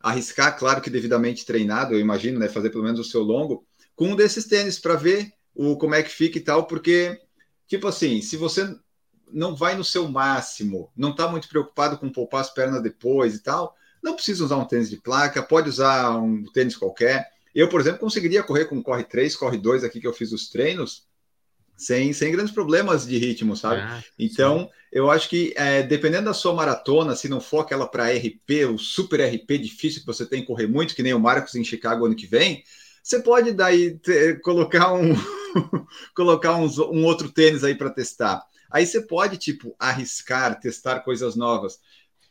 arriscar, 0.00 0.58
claro 0.58 0.80
que 0.80 0.90
devidamente 0.90 1.46
treinado, 1.46 1.94
eu 1.94 2.00
imagino, 2.00 2.38
né, 2.38 2.48
fazer 2.48 2.70
pelo 2.70 2.84
menos 2.84 3.00
o 3.00 3.04
seu 3.04 3.22
longo 3.22 3.66
com 3.94 4.08
um 4.08 4.16
desses 4.16 4.46
tênis 4.46 4.78
para 4.78 4.96
ver 4.96 5.32
o 5.54 5.76
como 5.76 5.94
é 5.94 6.02
que 6.02 6.10
fica 6.10 6.36
e 6.36 6.40
tal, 6.40 6.66
porque 6.66 7.20
tipo 7.66 7.88
assim, 7.88 8.20
se 8.20 8.36
você 8.36 8.74
não 9.32 9.54
vai 9.54 9.76
no 9.76 9.84
seu 9.84 10.08
máximo, 10.08 10.90
não 10.96 11.10
está 11.10 11.28
muito 11.28 11.48
preocupado 11.48 11.98
com 11.98 12.10
poupar 12.10 12.40
as 12.40 12.50
pernas 12.50 12.82
depois 12.82 13.34
e 13.34 13.42
tal, 13.42 13.74
não 14.02 14.14
precisa 14.14 14.44
usar 14.44 14.56
um 14.56 14.66
tênis 14.66 14.90
de 14.90 14.98
placa, 14.98 15.42
pode 15.42 15.68
usar 15.68 16.18
um 16.18 16.44
tênis 16.52 16.76
qualquer. 16.76 17.26
Eu, 17.54 17.68
por 17.68 17.80
exemplo, 17.80 18.00
conseguiria 18.00 18.42
correr 18.42 18.66
com 18.66 18.82
corre 18.82 19.04
3, 19.04 19.34
corre 19.36 19.56
2 19.56 19.82
aqui 19.82 20.00
que 20.00 20.06
eu 20.06 20.12
fiz 20.12 20.32
os 20.32 20.50
treinos, 20.50 21.06
sem, 21.76 22.12
sem 22.12 22.30
grandes 22.30 22.52
problemas 22.52 23.06
de 23.06 23.16
ritmo, 23.18 23.56
sabe? 23.56 23.80
Ah, 23.80 24.02
então, 24.18 24.60
sim. 24.60 24.68
eu 24.92 25.10
acho 25.10 25.28
que 25.28 25.52
é, 25.56 25.82
dependendo 25.82 26.26
da 26.26 26.34
sua 26.34 26.52
maratona, 26.52 27.16
se 27.16 27.28
não 27.28 27.40
for 27.40 27.60
aquela 27.60 27.86
para 27.86 28.12
RP, 28.12 28.66
o 28.72 28.78
super 28.78 29.20
RP 29.20 29.58
difícil 29.58 30.00
que 30.00 30.06
você 30.06 30.26
tem 30.26 30.42
que 30.42 30.46
correr 30.46 30.66
muito, 30.66 30.94
que 30.94 31.02
nem 31.02 31.14
o 31.14 31.20
Marcos 31.20 31.54
em 31.54 31.64
Chicago 31.64 32.06
ano 32.06 32.14
que 32.14 32.26
vem, 32.26 32.62
você 33.02 33.20
pode 33.20 33.52
daí 33.52 33.98
ter, 33.98 34.40
colocar 34.40 34.92
um 34.92 35.14
colocar 36.14 36.56
uns, 36.56 36.78
um 36.78 37.04
outro 37.04 37.30
tênis 37.30 37.64
aí 37.64 37.74
para 37.74 37.90
testar. 37.90 38.42
Aí 38.70 38.86
você 38.86 39.00
pode 39.00 39.36
tipo 39.36 39.74
arriscar, 39.78 40.58
testar 40.58 41.00
coisas 41.00 41.36
novas 41.36 41.78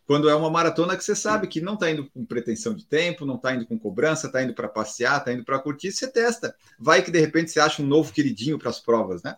quando 0.05 0.29
é 0.29 0.35
uma 0.35 0.49
maratona 0.49 0.97
que 0.97 1.03
você 1.03 1.15
sabe 1.15 1.47
que 1.47 1.61
não 1.61 1.75
está 1.75 1.89
indo 1.89 2.09
com 2.09 2.25
pretensão 2.25 2.73
de 2.73 2.85
tempo, 2.85 3.25
não 3.25 3.35
está 3.35 3.55
indo 3.55 3.65
com 3.65 3.79
cobrança, 3.79 4.27
está 4.27 4.43
indo 4.43 4.53
para 4.53 4.67
passear, 4.67 5.17
está 5.17 5.31
indo 5.31 5.45
para 5.45 5.59
curtir, 5.59 5.91
você 5.91 6.11
testa. 6.11 6.55
Vai 6.77 7.01
que 7.01 7.11
de 7.11 7.19
repente 7.19 7.51
você 7.51 7.59
acha 7.59 7.81
um 7.81 7.85
novo 7.85 8.11
queridinho 8.11 8.59
para 8.59 8.69
as 8.69 8.79
provas, 8.79 9.23
né? 9.23 9.37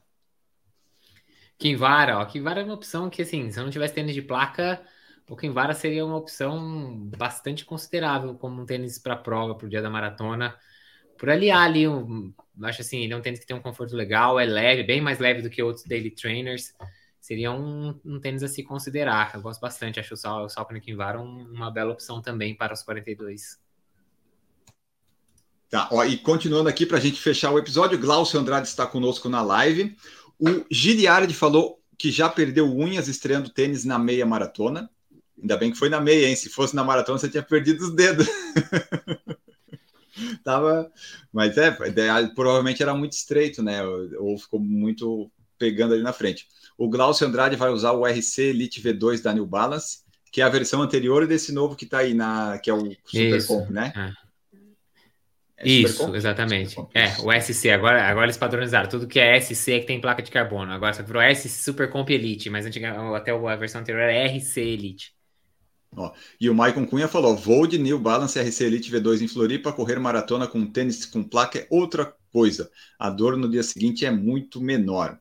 Kinvara, 1.57 2.17
ó. 2.17 2.25
Kinvara 2.25 2.61
é 2.61 2.63
uma 2.63 2.73
opção 2.73 3.09
que, 3.09 3.21
assim, 3.21 3.49
se 3.51 3.59
eu 3.59 3.63
não 3.63 3.71
tivesse 3.71 3.93
tênis 3.93 4.13
de 4.13 4.21
placa, 4.21 4.81
o 5.29 5.35
Kinvara 5.35 5.73
seria 5.73 6.05
uma 6.05 6.17
opção 6.17 6.97
bastante 7.15 7.63
considerável 7.63 8.33
como 8.35 8.61
um 8.61 8.65
tênis 8.65 8.97
para 8.97 9.15
prova, 9.15 9.55
para 9.55 9.67
o 9.67 9.69
dia 9.69 9.81
da 9.81 9.89
maratona. 9.89 10.55
Por 11.17 11.29
aliar 11.29 11.61
ali, 11.61 11.87
um, 11.87 12.33
acho 12.63 12.81
assim, 12.81 13.03
ele 13.03 13.13
é 13.13 13.17
um 13.17 13.21
tênis 13.21 13.39
que 13.39 13.45
tem 13.45 13.55
um 13.55 13.61
conforto 13.61 13.95
legal, 13.95 14.39
é 14.39 14.45
leve, 14.45 14.83
bem 14.83 15.01
mais 15.01 15.19
leve 15.19 15.41
do 15.41 15.49
que 15.49 15.61
outros 15.61 15.85
daily 15.85 16.11
trainers. 16.11 16.73
Seria 17.19 17.51
um, 17.51 17.99
um 18.05 18.19
tênis 18.19 18.43
a 18.43 18.47
se 18.47 18.61
considerar. 18.63 19.31
Eu 19.33 19.41
gosto 19.41 19.59
bastante, 19.59 19.99
acho 19.99 20.13
o, 20.13 20.17
Sal, 20.17 20.45
o 20.45 20.79
Kinvara 20.79 21.19
um, 21.19 21.51
uma 21.51 21.71
bela 21.71 21.91
opção 21.91 22.21
também 22.21 22.53
para 22.53 22.73
os 22.73 22.83
42. 22.83 23.59
Tá, 25.69 25.89
ó, 25.91 26.05
e 26.05 26.17
continuando 26.17 26.69
aqui 26.69 26.85
para 26.85 26.97
a 26.97 27.01
gente 27.01 27.19
fechar 27.19 27.51
o 27.51 27.57
episódio, 27.57 27.97
Glaucio 27.97 28.39
Andrade 28.39 28.67
está 28.67 28.85
conosco 28.85 29.27
na 29.27 29.41
live. 29.41 29.97
O 30.39 30.65
Giliardi 30.69 31.33
falou 31.33 31.81
que 31.97 32.11
já 32.11 32.29
perdeu 32.29 32.71
unhas 32.71 33.07
estreando 33.07 33.49
tênis 33.49 33.83
na 33.83 33.97
meia 33.97 34.25
maratona. 34.25 34.89
Ainda 35.37 35.57
bem 35.57 35.71
que 35.71 35.77
foi 35.77 35.89
na 35.89 35.99
meia, 35.99 36.27
hein? 36.27 36.35
Se 36.35 36.49
fosse 36.49 36.75
na 36.75 36.83
maratona, 36.83 37.17
você 37.17 37.29
tinha 37.29 37.43
perdido 37.43 37.83
os 37.83 37.95
dedos. 37.95 38.27
Tava, 40.43 40.91
mas 41.31 41.57
é, 41.57 41.75
provavelmente 42.33 42.81
era 42.81 42.93
muito 42.93 43.13
estreito, 43.13 43.61
né? 43.61 43.83
Ou 43.83 44.37
ficou 44.37 44.59
muito 44.59 45.31
pegando 45.57 45.93
ali 45.93 46.03
na 46.03 46.13
frente. 46.13 46.47
O 46.77 46.89
Glaucio 46.89 47.27
Andrade 47.27 47.55
vai 47.55 47.69
usar 47.69 47.91
o 47.91 48.05
RC 48.05 48.41
Elite 48.41 48.81
V2 48.81 49.21
da 49.21 49.33
New 49.33 49.45
Balance, 49.45 49.99
que 50.31 50.41
é 50.41 50.43
a 50.43 50.49
versão 50.49 50.81
anterior 50.81 51.25
desse 51.25 51.53
novo 51.53 51.75
que 51.75 51.85
está 51.85 51.99
aí 51.99 52.13
na, 52.13 52.59
que 52.59 52.69
é 52.69 52.73
o 52.73 52.91
Super 53.05 53.45
Comp, 53.47 53.69
né? 53.69 53.93
É. 53.95 54.25
É 55.57 55.69
Isso, 55.69 56.13
exatamente. 56.13 56.75
É, 56.93 57.07
o 57.21 57.31
SC. 57.31 57.69
Agora, 57.69 58.03
agora 58.03 58.25
eles 58.25 58.37
padronizaram. 58.37 58.89
Tudo 58.89 59.07
que 59.07 59.19
é 59.19 59.39
SC 59.39 59.71
é 59.71 59.79
que 59.79 59.85
tem 59.85 60.01
placa 60.01 60.21
de 60.21 60.29
carbono. 60.29 60.71
Agora 60.71 60.93
só 60.93 61.01
virou 61.01 61.21
S 61.21 61.47
Super 61.47 61.89
Comp 61.89 62.09
Elite, 62.09 62.49
mas 62.49 62.65
antiga, 62.65 63.15
até 63.15 63.31
a 63.31 63.55
versão 63.55 63.79
anterior 63.79 64.01
era 64.01 64.27
RC 64.27 64.59
Elite. 64.59 65.14
Ó, 65.95 66.11
e 66.39 66.49
o 66.49 66.55
Maicon 66.55 66.85
Cunha 66.85 67.07
falou: 67.07 67.35
vou 67.35 67.65
de 67.65 67.77
New 67.77 67.97
Balance 67.99 68.39
RC 68.39 68.63
Elite 68.63 68.91
V2 68.91 69.21
em 69.21 69.27
Floripa, 69.27 69.71
correr 69.71 69.99
maratona 69.99 70.47
com 70.47 70.65
tênis 70.65 71.05
com 71.05 71.23
placa 71.23 71.59
é 71.59 71.67
outra 71.69 72.13
coisa. 72.31 72.69
A 72.99 73.09
dor 73.09 73.37
no 73.37 73.49
dia 73.49 73.63
seguinte 73.63 74.05
é 74.05 74.11
muito 74.11 74.61
menor. 74.61 75.17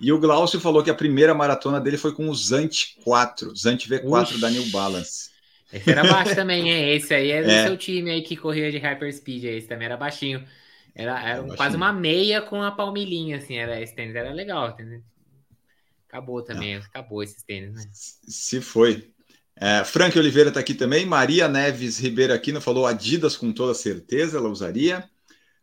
E 0.00 0.12
o 0.12 0.18
Glaucio 0.18 0.60
falou 0.60 0.82
que 0.82 0.90
a 0.90 0.94
primeira 0.94 1.34
maratona 1.34 1.80
dele 1.80 1.96
foi 1.96 2.12
com 2.12 2.28
o 2.28 2.34
Zant 2.34 2.96
4, 3.04 3.54
Zant 3.56 3.86
V4 3.86 4.22
Uxi. 4.22 4.40
da 4.40 4.50
New 4.50 4.66
Balance. 4.70 5.30
Esse 5.72 5.90
era 5.90 6.04
baixo 6.04 6.34
também, 6.34 6.68
hein? 6.70 6.94
Esse 6.94 7.14
aí 7.14 7.30
é 7.30 7.42
do 7.42 7.50
é. 7.50 7.66
seu 7.66 7.76
time 7.76 8.10
aí 8.10 8.22
que 8.22 8.36
corria 8.36 8.70
de 8.70 8.78
Hyperspeed, 8.78 9.46
esse 9.46 9.66
também 9.66 9.86
era 9.86 9.96
baixinho. 9.96 10.44
Era, 10.94 11.20
era, 11.20 11.44
era 11.44 11.56
quase 11.56 11.76
uma 11.76 11.92
meia 11.92 12.40
com 12.40 12.62
a 12.62 12.70
palmilhinha, 12.70 13.36
assim, 13.36 13.56
era, 13.56 13.80
esse 13.80 13.94
tênis 13.94 14.14
era 14.14 14.32
legal, 14.32 14.70
entendeu? 14.70 15.02
Acabou 16.08 16.42
também, 16.42 16.74
é. 16.74 16.78
acabou 16.78 17.22
esses 17.22 17.42
tênis, 17.42 17.74
né? 17.74 17.82
Se 17.92 18.60
foi. 18.60 19.12
É, 19.58 19.84
Frank 19.84 20.18
Oliveira 20.18 20.50
está 20.50 20.60
aqui 20.60 20.74
também. 20.74 21.06
Maria 21.06 21.48
Neves 21.48 21.98
Ribeiro 21.98 22.32
Aquino 22.32 22.60
falou 22.60 22.86
Adidas 22.86 23.36
com 23.36 23.52
toda 23.52 23.72
certeza, 23.74 24.36
ela 24.36 24.48
usaria. 24.48 25.08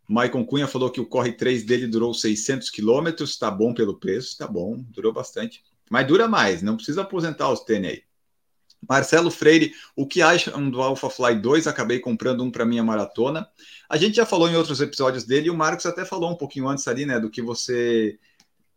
Maicon 0.08 0.46
Cunha 0.46 0.68
falou 0.68 0.90
que 0.90 1.00
o 1.00 1.06
Corre 1.06 1.32
3 1.32 1.64
dele 1.64 1.88
durou 1.88 2.14
600 2.14 2.70
quilômetros, 2.70 3.38
tá 3.38 3.50
bom 3.50 3.74
pelo 3.74 3.98
preço, 3.98 4.38
tá 4.38 4.48
bom, 4.48 4.84
durou 4.90 5.14
bastante. 5.14 5.64
Mas 5.90 6.08
dura 6.08 6.28
mais, 6.28 6.62
não 6.62 6.76
precisa 6.76 7.02
aposentar 7.02 7.50
os 7.52 7.62
tênis 7.62 7.92
aí. 7.92 8.04
Marcelo 8.88 9.32
Freire, 9.32 9.74
o 9.96 10.06
que 10.06 10.22
acham 10.22 10.70
do 10.70 10.82
Alpha 10.82 11.10
Fly 11.10 11.36
2? 11.36 11.68
Acabei 11.68 12.00
comprando 12.00 12.44
um 12.44 12.52
para 12.52 12.66
minha 12.66 12.84
maratona. 12.84 13.48
A 13.88 13.96
gente 13.96 14.16
já 14.16 14.26
falou 14.26 14.50
em 14.50 14.56
outros 14.56 14.82
episódios 14.82 15.24
dele 15.24 15.48
e 15.48 15.50
o 15.50 15.56
Marcos 15.56 15.86
até 15.86 16.04
falou 16.04 16.32
um 16.32 16.36
pouquinho 16.36 16.68
antes 16.68 16.86
ali, 16.88 17.06
né, 17.06 17.18
do 17.20 17.30
que 17.30 17.42
você 17.42 18.20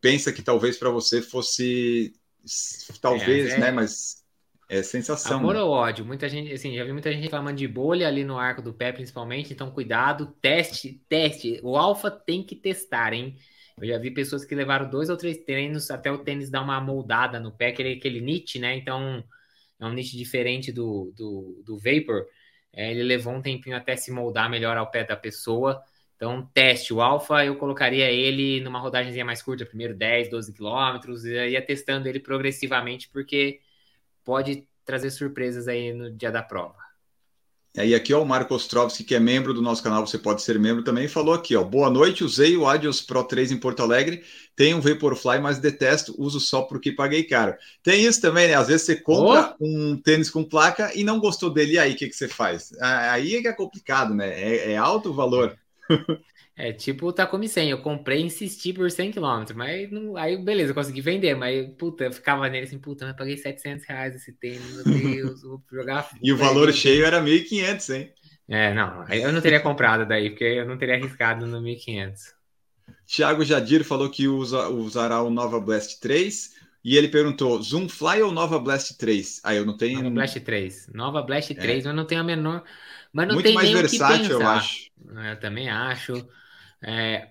pensa 0.00 0.33
que 0.33 0.42
talvez 0.42 0.76
para 0.76 0.90
você 0.90 1.20
fosse 1.20 2.14
talvez, 3.00 3.50
é, 3.50 3.57
é... 3.57 3.59
né, 3.59 3.70
mas 3.72 4.24
é 4.68 4.83
sensação. 4.83 5.38
Amor 5.38 5.55
né? 5.55 5.62
ou 5.62 5.70
ódio? 5.70 6.05
Muita 6.05 6.29
gente, 6.29 6.52
assim, 6.52 6.74
já 6.74 6.85
vi 6.85 6.92
muita 6.92 7.12
gente 7.12 7.22
reclamando 7.22 7.57
de 7.57 7.68
bolha 7.68 8.09
ali 8.09 8.24
no 8.24 8.37
arco 8.37 8.61
do 8.61 8.74
pé, 8.74 8.90
principalmente. 8.92 9.52
Então, 9.52 9.70
cuidado, 9.70 10.26
teste, 10.40 11.00
teste. 11.09 11.61
O 11.62 11.76
Alpha 11.76 12.11
tem 12.11 12.42
que 12.42 12.57
testar, 12.57 13.12
hein? 13.12 13.37
Eu 13.81 13.87
já 13.87 13.98
vi 13.98 14.11
pessoas 14.11 14.44
que 14.44 14.55
levaram 14.55 14.88
dois 14.88 15.09
ou 15.09 15.16
três 15.16 15.38
treinos 15.38 15.90
até 15.90 16.11
o 16.11 16.18
tênis 16.18 16.50
dar 16.50 16.62
uma 16.62 16.81
moldada 16.81 17.38
no 17.38 17.52
pé, 17.52 17.68
aquele, 17.68 17.94
aquele 17.94 18.20
knit, 18.20 18.59
né? 18.59 18.76
Então, 18.76 19.22
é 19.79 19.87
um 19.87 19.92
nicho 19.92 20.16
diferente 20.16 20.72
do, 20.72 21.12
do, 21.16 21.62
do 21.64 21.79
Vapor. 21.79 22.26
É, 22.72 22.90
ele 22.90 23.02
levou 23.05 23.35
um 23.35 23.42
tempinho 23.42 23.76
até 23.76 23.94
se 23.94 24.11
moldar 24.11 24.50
melhor 24.50 24.76
ao 24.76 24.90
pé 24.90 25.05
da 25.05 25.16
pessoa. 25.16 25.81
Então, 26.16 26.44
teste. 26.52 26.92
O 26.92 27.00
Alpha, 27.00 27.44
eu 27.44 27.57
colocaria 27.57 28.11
ele 28.11 28.61
numa 28.61 28.81
rodagemzinha 28.81 29.24
mais 29.24 29.42
curta, 29.42 29.64
primeiro 29.64 29.94
10, 29.94 30.31
12 30.31 30.52
quilômetros, 30.52 31.24
e 31.24 31.50
ia 31.50 31.62
testando 31.62 32.09
ele 32.09 32.18
progressivamente, 32.18 33.09
porque 33.11 33.61
pode 34.26 34.68
trazer 34.84 35.10
surpresas 35.10 35.68
aí 35.68 35.92
no 35.92 36.10
dia 36.10 36.32
da 36.32 36.42
prova. 36.42 36.84
E 37.76 37.94
aqui, 37.94 38.14
ó, 38.14 38.22
o 38.22 38.26
Marco 38.26 38.54
Ostrovski, 38.54 39.04
que 39.04 39.14
é 39.14 39.20
membro 39.20 39.52
do 39.52 39.60
nosso 39.60 39.82
canal, 39.82 40.06
você 40.06 40.16
pode 40.16 40.40
ser 40.40 40.58
membro 40.58 40.82
também, 40.82 41.06
falou 41.06 41.34
aqui, 41.34 41.54
ó, 41.54 41.62
boa 41.62 41.90
noite, 41.90 42.24
usei 42.24 42.56
o 42.56 42.66
Adios 42.66 43.02
Pro 43.02 43.22
3 43.22 43.52
em 43.52 43.58
Porto 43.58 43.82
Alegre, 43.82 44.24
tenho 44.56 44.78
um 44.78 44.80
Vaporfly, 44.80 45.38
mas 45.40 45.58
detesto, 45.58 46.14
uso 46.16 46.40
só 46.40 46.62
porque 46.62 46.90
paguei 46.90 47.22
caro. 47.22 47.54
Tem 47.82 48.02
isso 48.02 48.18
também, 48.18 48.48
né? 48.48 48.54
Às 48.54 48.68
vezes 48.68 48.86
você 48.86 48.96
compra 48.96 49.54
oh. 49.60 49.66
um 49.66 50.00
tênis 50.00 50.30
com 50.30 50.42
placa 50.42 50.90
e 50.94 51.04
não 51.04 51.20
gostou 51.20 51.50
dele, 51.50 51.74
e 51.74 51.78
aí 51.78 51.92
o 51.92 51.96
que, 51.96 52.08
que 52.08 52.16
você 52.16 52.28
faz? 52.28 52.72
Aí 52.80 53.36
é 53.36 53.42
que 53.42 53.48
é 53.48 53.52
complicado, 53.52 54.14
né? 54.14 54.28
É, 54.28 54.72
é 54.72 54.76
alto 54.78 55.10
o 55.10 55.14
valor. 55.14 55.54
É 56.59 56.73
tipo 56.73 57.07
o 57.07 57.12
Takumi 57.12 57.51
100, 57.51 57.69
eu 57.69 57.83
comprei 57.83 58.21
e 58.21 58.25
insisti 58.25 58.73
por 58.73 58.90
100 58.90 59.12
km, 59.12 59.55
mas 59.55 59.90
não, 59.90 60.16
aí 60.16 60.38
beleza, 60.38 60.71
eu 60.71 60.75
consegui 60.75 61.03
vender, 61.03 61.35
mas 61.35 61.69
puta, 61.77 62.05
eu 62.05 62.12
ficava 62.12 62.49
nele 62.49 62.64
assim, 62.64 62.79
puta, 62.79 63.05
eu 63.05 63.14
paguei 63.14 63.37
700 63.37 63.85
reais 63.85 64.14
esse 64.14 64.33
tênis, 64.33 64.83
meu 64.83 64.85
Deus, 64.85 65.42
vou 65.42 65.62
jogar. 65.71 66.09
e 66.23 66.33
o 66.33 66.37
valor 66.37 66.73
cheio 66.73 67.05
era 67.05 67.21
1.500, 67.21 67.95
hein? 67.95 68.12
É, 68.49 68.73
não, 68.73 69.07
eu 69.09 69.33
não 69.33 69.42
teria 69.42 69.61
comprado 69.61 70.09
daí, 70.09 70.31
porque 70.31 70.45
eu 70.45 70.66
não 70.66 70.79
teria 70.79 70.95
arriscado 70.95 71.47
no 71.47 71.61
1.500. 71.61 72.35
Thiago 73.07 73.45
Jadir 73.45 73.85
falou 73.85 74.09
que 74.09 74.27
usa, 74.27 74.69
usará 74.71 75.23
o 75.23 75.29
Nova 75.29 75.61
Blast 75.61 76.01
3 76.01 76.55
e 76.83 76.97
ele 76.97 77.09
perguntou: 77.09 77.61
Zoomfly 77.61 78.23
ou 78.23 78.33
Nova 78.33 78.59
Blast 78.59 78.97
3? 78.97 79.40
Aí 79.45 79.57
ah, 79.57 79.61
eu 79.61 79.66
não 79.66 79.77
tenho. 79.77 79.99
Nova 79.99 80.11
Blast 80.11 80.40
3. 80.40 80.88
Nova 80.95 81.23
Blast 81.23 81.55
3, 81.55 81.85
é. 81.85 81.88
eu 81.88 81.92
não 81.92 82.07
tenho 82.07 82.21
a 82.23 82.25
menor. 82.25 82.64
Mas 83.12 83.29
não 83.29 83.35
Muito 83.35 83.47
tem 83.47 83.55
mais 83.55 83.71
versátil, 83.71 84.40
eu 84.40 84.49
acho. 84.49 84.90
Eu 85.31 85.38
também 85.38 85.69
acho 85.69 86.27
é, 86.82 87.28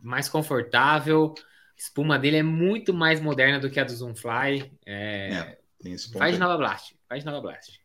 mais 0.00 0.28
confortável. 0.28 1.34
Espuma 1.76 2.18
dele 2.18 2.38
é 2.38 2.42
muito 2.42 2.94
mais 2.94 3.20
moderna 3.20 3.58
do 3.58 3.70
que 3.70 3.80
a 3.80 3.84
do 3.84 3.92
Zoomfly. 3.92 4.72
É, 4.86 5.56
é, 5.82 5.98
faz 6.16 6.34
aí. 6.34 6.38
Nova 6.38 6.56
Blast, 6.56 6.94
faz 7.08 7.24
Nova 7.24 7.40
Blast. 7.40 7.80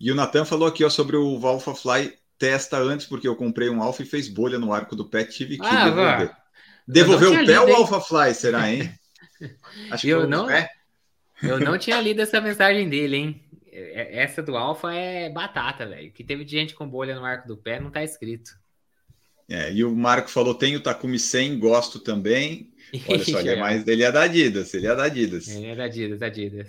E 0.00 0.10
o 0.10 0.14
Nathan 0.14 0.44
falou 0.44 0.66
aqui 0.66 0.82
ó, 0.84 0.88
sobre 0.88 1.16
o 1.16 1.46
Alpha 1.46 1.74
Fly 1.74 2.18
testa 2.38 2.78
antes, 2.78 3.04
porque 3.06 3.28
eu 3.28 3.36
comprei 3.36 3.68
um 3.68 3.82
Alpha 3.82 4.02
e 4.02 4.06
fez 4.06 4.26
bolha 4.26 4.58
no 4.58 4.72
arco 4.72 4.96
do 4.96 5.04
pé, 5.04 5.24
tive 5.24 5.58
que 5.58 5.66
ah, 5.66 5.84
devolver. 5.84 6.36
Devolver 6.88 7.28
o 7.28 7.46
pé 7.46 7.60
ou 7.60 7.68
o 7.68 7.74
Alpha 7.74 8.00
Fly, 8.00 8.34
será, 8.34 8.72
hein? 8.72 8.90
Acho 9.90 10.02
que 10.02 10.08
eu 10.08 10.26
não, 10.26 10.46
pé. 10.46 10.70
eu 11.42 11.60
não 11.60 11.76
tinha 11.76 12.00
lido 12.00 12.22
essa 12.22 12.40
mensagem 12.40 12.88
dele, 12.88 13.16
hein? 13.16 13.44
É, 13.70 14.22
essa 14.22 14.42
do 14.42 14.56
Alpha 14.56 14.92
é 14.92 15.28
batata, 15.28 15.86
velho. 15.86 16.10
Que 16.12 16.24
teve 16.24 16.46
gente 16.48 16.74
com 16.74 16.88
bolha 16.88 17.14
no 17.14 17.24
arco 17.24 17.46
do 17.46 17.56
pé, 17.56 17.78
não 17.78 17.90
tá 17.90 18.02
escrito. 18.02 18.50
É, 19.50 19.72
e 19.72 19.82
o 19.82 19.94
Marco 19.94 20.30
falou: 20.30 20.54
tem 20.54 20.76
o 20.76 20.80
Takumi 20.80 21.18
100, 21.18 21.58
gosto 21.58 21.98
também. 21.98 22.72
Olha 23.08 23.24
só, 23.24 23.40
ele 23.40 23.50
é 23.50 23.56
mais. 23.60 23.86
Ele 23.86 24.04
é 24.04 24.12
da 24.12 24.22
Adidas, 24.22 24.72
ele 24.72 24.86
é 24.86 24.94
da 24.94 25.04
Adidas. 25.04 25.48
Ele 25.48 25.66
é 25.66 25.74
da 25.74 25.84
Adidas, 25.84 26.22
Adidas. 26.22 26.68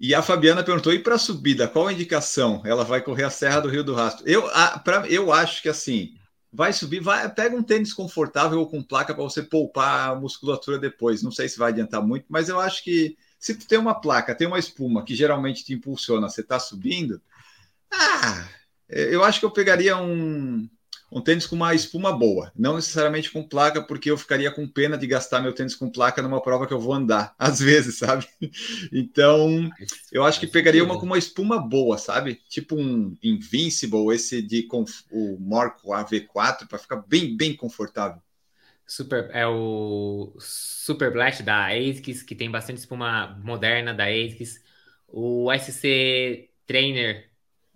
E 0.00 0.12
a 0.12 0.20
Fabiana 0.20 0.64
perguntou: 0.64 0.92
e 0.92 0.98
para 0.98 1.14
a 1.14 1.18
subida, 1.18 1.68
qual 1.68 1.86
a 1.86 1.92
indicação? 1.92 2.60
Ela 2.66 2.82
vai 2.82 3.00
correr 3.00 3.22
a 3.22 3.30
Serra 3.30 3.60
do 3.60 3.68
Rio 3.68 3.84
do 3.84 3.94
Rastro. 3.94 4.28
Eu, 4.28 4.48
a, 4.48 4.80
pra, 4.80 5.06
eu 5.06 5.32
acho 5.32 5.62
que 5.62 5.68
assim, 5.68 6.14
vai 6.52 6.72
subir, 6.72 6.98
vai, 6.98 7.32
pega 7.32 7.54
um 7.54 7.62
tênis 7.62 7.92
confortável 7.92 8.58
ou 8.58 8.68
com 8.68 8.82
placa 8.82 9.14
para 9.14 9.22
você 9.22 9.40
poupar 9.40 10.10
a 10.10 10.14
musculatura 10.16 10.80
depois. 10.80 11.22
Não 11.22 11.30
sei 11.30 11.48
se 11.48 11.56
vai 11.56 11.70
adiantar 11.70 12.02
muito, 12.02 12.26
mas 12.28 12.48
eu 12.48 12.58
acho 12.58 12.82
que 12.82 13.16
se 13.38 13.54
tu 13.54 13.64
tem 13.64 13.78
uma 13.78 13.94
placa, 13.94 14.34
tem 14.34 14.48
uma 14.48 14.58
espuma 14.58 15.04
que 15.04 15.14
geralmente 15.14 15.64
te 15.64 15.72
impulsiona, 15.72 16.28
você 16.28 16.40
está 16.40 16.58
subindo. 16.58 17.22
Ah, 17.92 18.48
eu 18.88 19.22
acho 19.22 19.38
que 19.38 19.46
eu 19.46 19.50
pegaria 19.52 19.96
um 19.96 20.68
um 21.12 21.20
tênis 21.20 21.46
com 21.46 21.54
uma 21.54 21.74
espuma 21.74 22.10
boa, 22.10 22.50
não 22.56 22.76
necessariamente 22.76 23.30
com 23.30 23.46
placa, 23.46 23.82
porque 23.82 24.10
eu 24.10 24.16
ficaria 24.16 24.50
com 24.50 24.66
pena 24.66 24.96
de 24.96 25.06
gastar 25.06 25.40
meu 25.40 25.52
tênis 25.52 25.74
com 25.74 25.90
placa 25.90 26.22
numa 26.22 26.40
prova 26.40 26.66
que 26.66 26.72
eu 26.72 26.80
vou 26.80 26.94
andar, 26.94 27.34
às 27.38 27.60
vezes, 27.60 27.98
sabe? 27.98 28.26
Então, 28.90 29.70
eu 30.10 30.24
acho 30.24 30.40
que 30.40 30.46
pegaria 30.46 30.82
uma 30.82 30.98
com 30.98 31.04
uma 31.04 31.18
espuma 31.18 31.58
boa, 31.60 31.98
sabe? 31.98 32.40
Tipo 32.48 32.76
um 32.76 33.14
Invincible, 33.22 34.14
esse 34.14 34.40
de 34.40 34.66
o 35.10 35.38
Marco 35.38 35.90
AV4, 35.90 36.66
para 36.66 36.78
ficar 36.78 36.96
bem, 37.06 37.36
bem 37.36 37.54
confortável. 37.54 38.20
Super, 38.86 39.30
é 39.32 39.46
o 39.46 40.34
Super 40.38 41.12
Blast 41.12 41.42
da 41.42 41.66
ASICS, 41.66 42.22
que 42.22 42.34
tem 42.34 42.50
bastante 42.50 42.78
espuma 42.78 43.38
moderna 43.44 43.92
da 43.92 44.06
ASICS. 44.06 44.60
O 45.08 45.50
SC 45.52 46.48
Trainer 46.66 47.31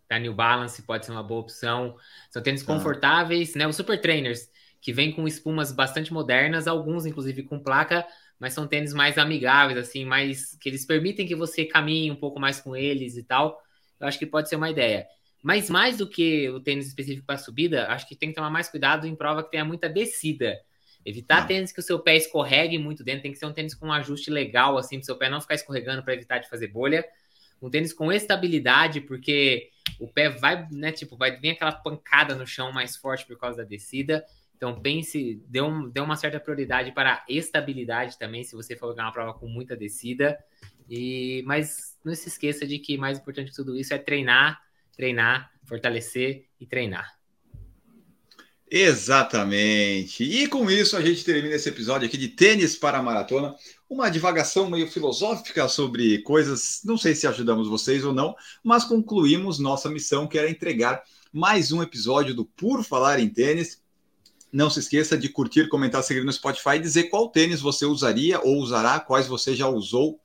da 0.09 0.19
New 0.19 0.35
Balance 0.35 0.83
pode 0.83 1.07
ser 1.07 1.13
uma 1.13 1.23
boa 1.23 1.41
opção. 1.41 1.97
São 2.31 2.43
tênis 2.43 2.63
ah. 2.63 2.67
confortáveis, 2.67 3.55
né? 3.55 3.67
Os 3.67 3.77
Super 3.77 4.01
Trainers, 4.01 4.49
que 4.81 4.93
vem 4.93 5.13
com 5.13 5.27
espumas 5.27 5.73
bastante 5.73 6.13
modernas, 6.13 6.67
alguns 6.67 7.07
inclusive 7.07 7.43
com 7.43 7.59
placa, 7.59 8.07
mas 8.39 8.53
são 8.53 8.67
tênis 8.67 8.93
mais 8.93 9.19
amigáveis, 9.19 9.79
assim, 9.79 10.05
mais 10.05 10.57
que 10.61 10.69
eles 10.69 10.85
permitem 10.85 11.27
que 11.27 11.35
você 11.35 11.65
caminhe 11.65 12.11
um 12.11 12.17
pouco 12.17 12.39
mais 12.39 12.61
com 12.61 12.77
eles 12.77 13.17
e 13.17 13.23
tal. 13.23 13.61
Eu 13.99 14.07
acho 14.07 14.19
que 14.19 14.27
pode 14.27 14.49
ser 14.49 14.57
uma 14.57 14.71
ideia. 14.71 15.07
Mas 15.43 15.71
mais 15.71 15.99
do 15.99 16.09
que 16.09 16.49
o 16.51 16.61
tênis 16.61 16.87
específico 16.87 17.27
para 17.27 17.39
subida, 17.39 17.89
acho 17.89 18.07
que 18.09 18.17
tem 18.17 18.31
que 18.31 18.35
tomar 18.35 18.51
mais 18.51 18.69
cuidado 18.69 19.07
em 19.07 19.15
prova 19.15 19.43
que 19.43 19.51
tenha 19.51 19.65
muita 19.65 19.89
descida. 19.89 20.59
Evitar 21.05 21.43
não. 21.43 21.47
tênis 21.47 21.71
que 21.71 21.79
o 21.79 21.83
seu 21.83 22.01
pé 22.01 22.17
escorregue 22.17 22.79
muito 22.79 23.05
dentro, 23.05 23.23
tem 23.23 23.33
que 23.33 23.39
ser 23.39 23.47
um 23.47 23.53
tênis 23.53 23.75
com 23.75 23.87
um 23.87 23.93
ajuste 23.93 24.29
legal, 24.29 24.77
assim, 24.77 24.97
para 24.97 25.03
o 25.03 25.07
seu 25.07 25.17
pé 25.17 25.31
não 25.31 25.41
ficar 25.41 25.55
escorregando 25.55 26.03
para 26.03 26.15
evitar 26.15 26.39
de 26.39 26.49
fazer 26.49 26.67
bolha. 26.67 27.07
Um 27.61 27.71
tênis 27.71 27.93
com 27.93 28.13
estabilidade, 28.13 29.01
porque 29.01 29.71
o 29.99 30.07
pé 30.07 30.29
vai, 30.29 30.69
né, 30.71 30.93
tipo, 30.93 31.17
vai 31.17 31.37
vir 31.39 31.51
aquela 31.51 31.73
pancada 31.73 32.35
no 32.35 32.47
chão 32.47 32.73
mais 32.73 32.97
forte 32.97 33.27
por 33.27 33.39
causa 33.39 33.59
da 33.59 33.65
descida. 33.65 34.25
Então 34.57 34.81
pense, 34.81 35.43
dê, 35.47 35.61
um, 35.61 35.89
dê 35.89 36.01
uma 36.01 36.17
certa 36.17 36.41
prioridade 36.41 36.93
para 36.93 37.15
a 37.15 37.25
estabilidade 37.29 38.19
também, 38.19 38.43
se 38.43 38.57
você 38.57 38.75
for 38.75 38.95
ganhar 38.95 39.07
uma 39.07 39.13
prova 39.13 39.39
com 39.39 39.47
muita 39.47 39.77
descida. 39.77 40.39
E, 40.89 41.43
mas 41.47 41.99
não 42.05 42.15
se 42.15 42.29
esqueça 42.29 42.67
de 42.67 42.79
que 42.79 42.97
mais 42.97 43.19
importante 43.19 43.51
que 43.51 43.57
tudo 43.57 43.77
isso 43.77 43.93
é 43.93 43.99
treinar, 43.99 44.61
treinar, 44.97 45.51
fortalecer 45.65 46.47
e 46.61 46.67
treinar. 46.67 47.17
Exatamente. 48.69 50.25
E 50.25 50.49
com 50.49 50.69
isso 50.69 50.97
a 50.97 51.01
gente 51.01 51.25
termina 51.25 51.55
esse 51.55 51.69
episódio 51.69 52.07
aqui 52.07 52.17
de 52.17 52.29
tênis 52.29 52.75
para 52.77 52.99
a 52.99 53.03
maratona. 53.03 53.55
Uma 53.89 54.11
divagação 54.11 54.69
meio 54.69 54.91
filosófica 54.91 55.69
sobre 55.69 56.19
coisas, 56.23 56.81
não 56.85 56.99
sei 56.99 57.15
se 57.15 57.29
ajudamos 57.29 57.69
vocês 57.69 58.05
ou 58.05 58.13
não, 58.13 58.35
mas 58.65 58.83
concluímos 58.83 59.61
nossa 59.61 59.89
missão, 59.89 60.27
que 60.27 60.37
era 60.37 60.51
entregar 60.51 61.05
mais 61.33 61.71
um 61.71 61.81
episódio 61.81 62.35
do 62.35 62.45
Por 62.45 62.83
Falar 62.83 63.21
em 63.21 63.29
Tênis. 63.29 63.81
Não 64.53 64.69
se 64.69 64.81
esqueça 64.81 65.17
de 65.17 65.29
curtir, 65.29 65.69
comentar, 65.69 66.03
seguir 66.03 66.25
no 66.25 66.33
Spotify 66.33 66.77
e 66.77 66.81
dizer 66.81 67.05
qual 67.05 67.29
tênis 67.29 67.61
você 67.61 67.87
usaria 67.87 68.41
ou 68.41 68.57
usará, 68.57 68.99
quais 68.99 69.29
você 69.29 69.55
já 69.55 69.69
usou 69.69 70.19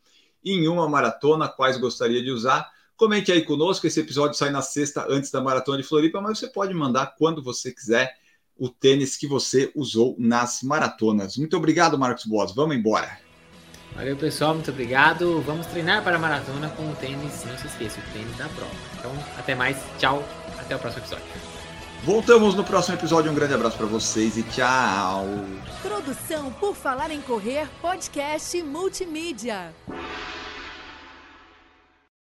em 0.43 0.67
uma 0.67 0.89
maratona, 0.89 1.47
quais 1.47 1.77
gostaria 1.77 2.23
de 2.23 2.31
usar. 2.31 2.71
Comente 2.97 3.31
aí 3.31 3.43
conosco, 3.43 3.85
esse 3.85 3.99
episódio 3.99 4.35
sai 4.35 4.49
na 4.49 4.61
sexta 4.63 5.05
antes 5.09 5.29
da 5.29 5.41
Maratona 5.41 5.77
de 5.77 5.83
Floripa, 5.83 6.21
mas 6.21 6.39
você 6.39 6.47
pode 6.47 6.73
mandar 6.73 7.15
quando 7.17 7.43
você 7.43 7.71
quiser 7.71 8.15
o 8.57 8.69
tênis 8.69 9.17
que 9.17 9.27
você 9.27 9.71
usou 9.75 10.15
nas 10.17 10.61
maratonas. 10.61 11.37
Muito 11.37 11.57
obrigado, 11.57 11.97
Marcos 11.97 12.25
Boas. 12.25 12.53
Vamos 12.53 12.75
embora. 12.75 13.19
Valeu, 13.95 14.15
pessoal. 14.15 14.53
Muito 14.53 14.71
obrigado. 14.71 15.41
Vamos 15.41 15.67
treinar 15.67 16.03
para 16.03 16.15
a 16.15 16.19
maratona 16.19 16.69
com 16.69 16.89
o 16.89 16.95
tênis, 16.95 17.43
não 17.45 17.57
se 17.57 17.67
esqueça, 17.67 17.99
o 17.99 18.13
tênis 18.13 18.37
da 18.37 18.47
prova. 18.49 18.71
Então, 18.97 19.11
até 19.37 19.55
mais. 19.55 19.77
Tchau. 19.97 20.23
Até 20.57 20.75
o 20.75 20.79
próximo 20.79 21.03
episódio. 21.03 21.25
Voltamos 22.03 22.55
no 22.55 22.63
próximo 22.63 22.95
episódio. 22.95 23.31
Um 23.31 23.35
grande 23.35 23.53
abraço 23.53 23.77
para 23.77 23.85
vocês 23.85 24.37
e 24.37 24.43
tchau. 24.43 25.25
Produção 25.81 26.51
por 26.53 26.75
Falar 26.75 27.11
em 27.11 27.21
Correr, 27.21 27.67
podcast 27.79 28.61
multimídia. 28.63 29.73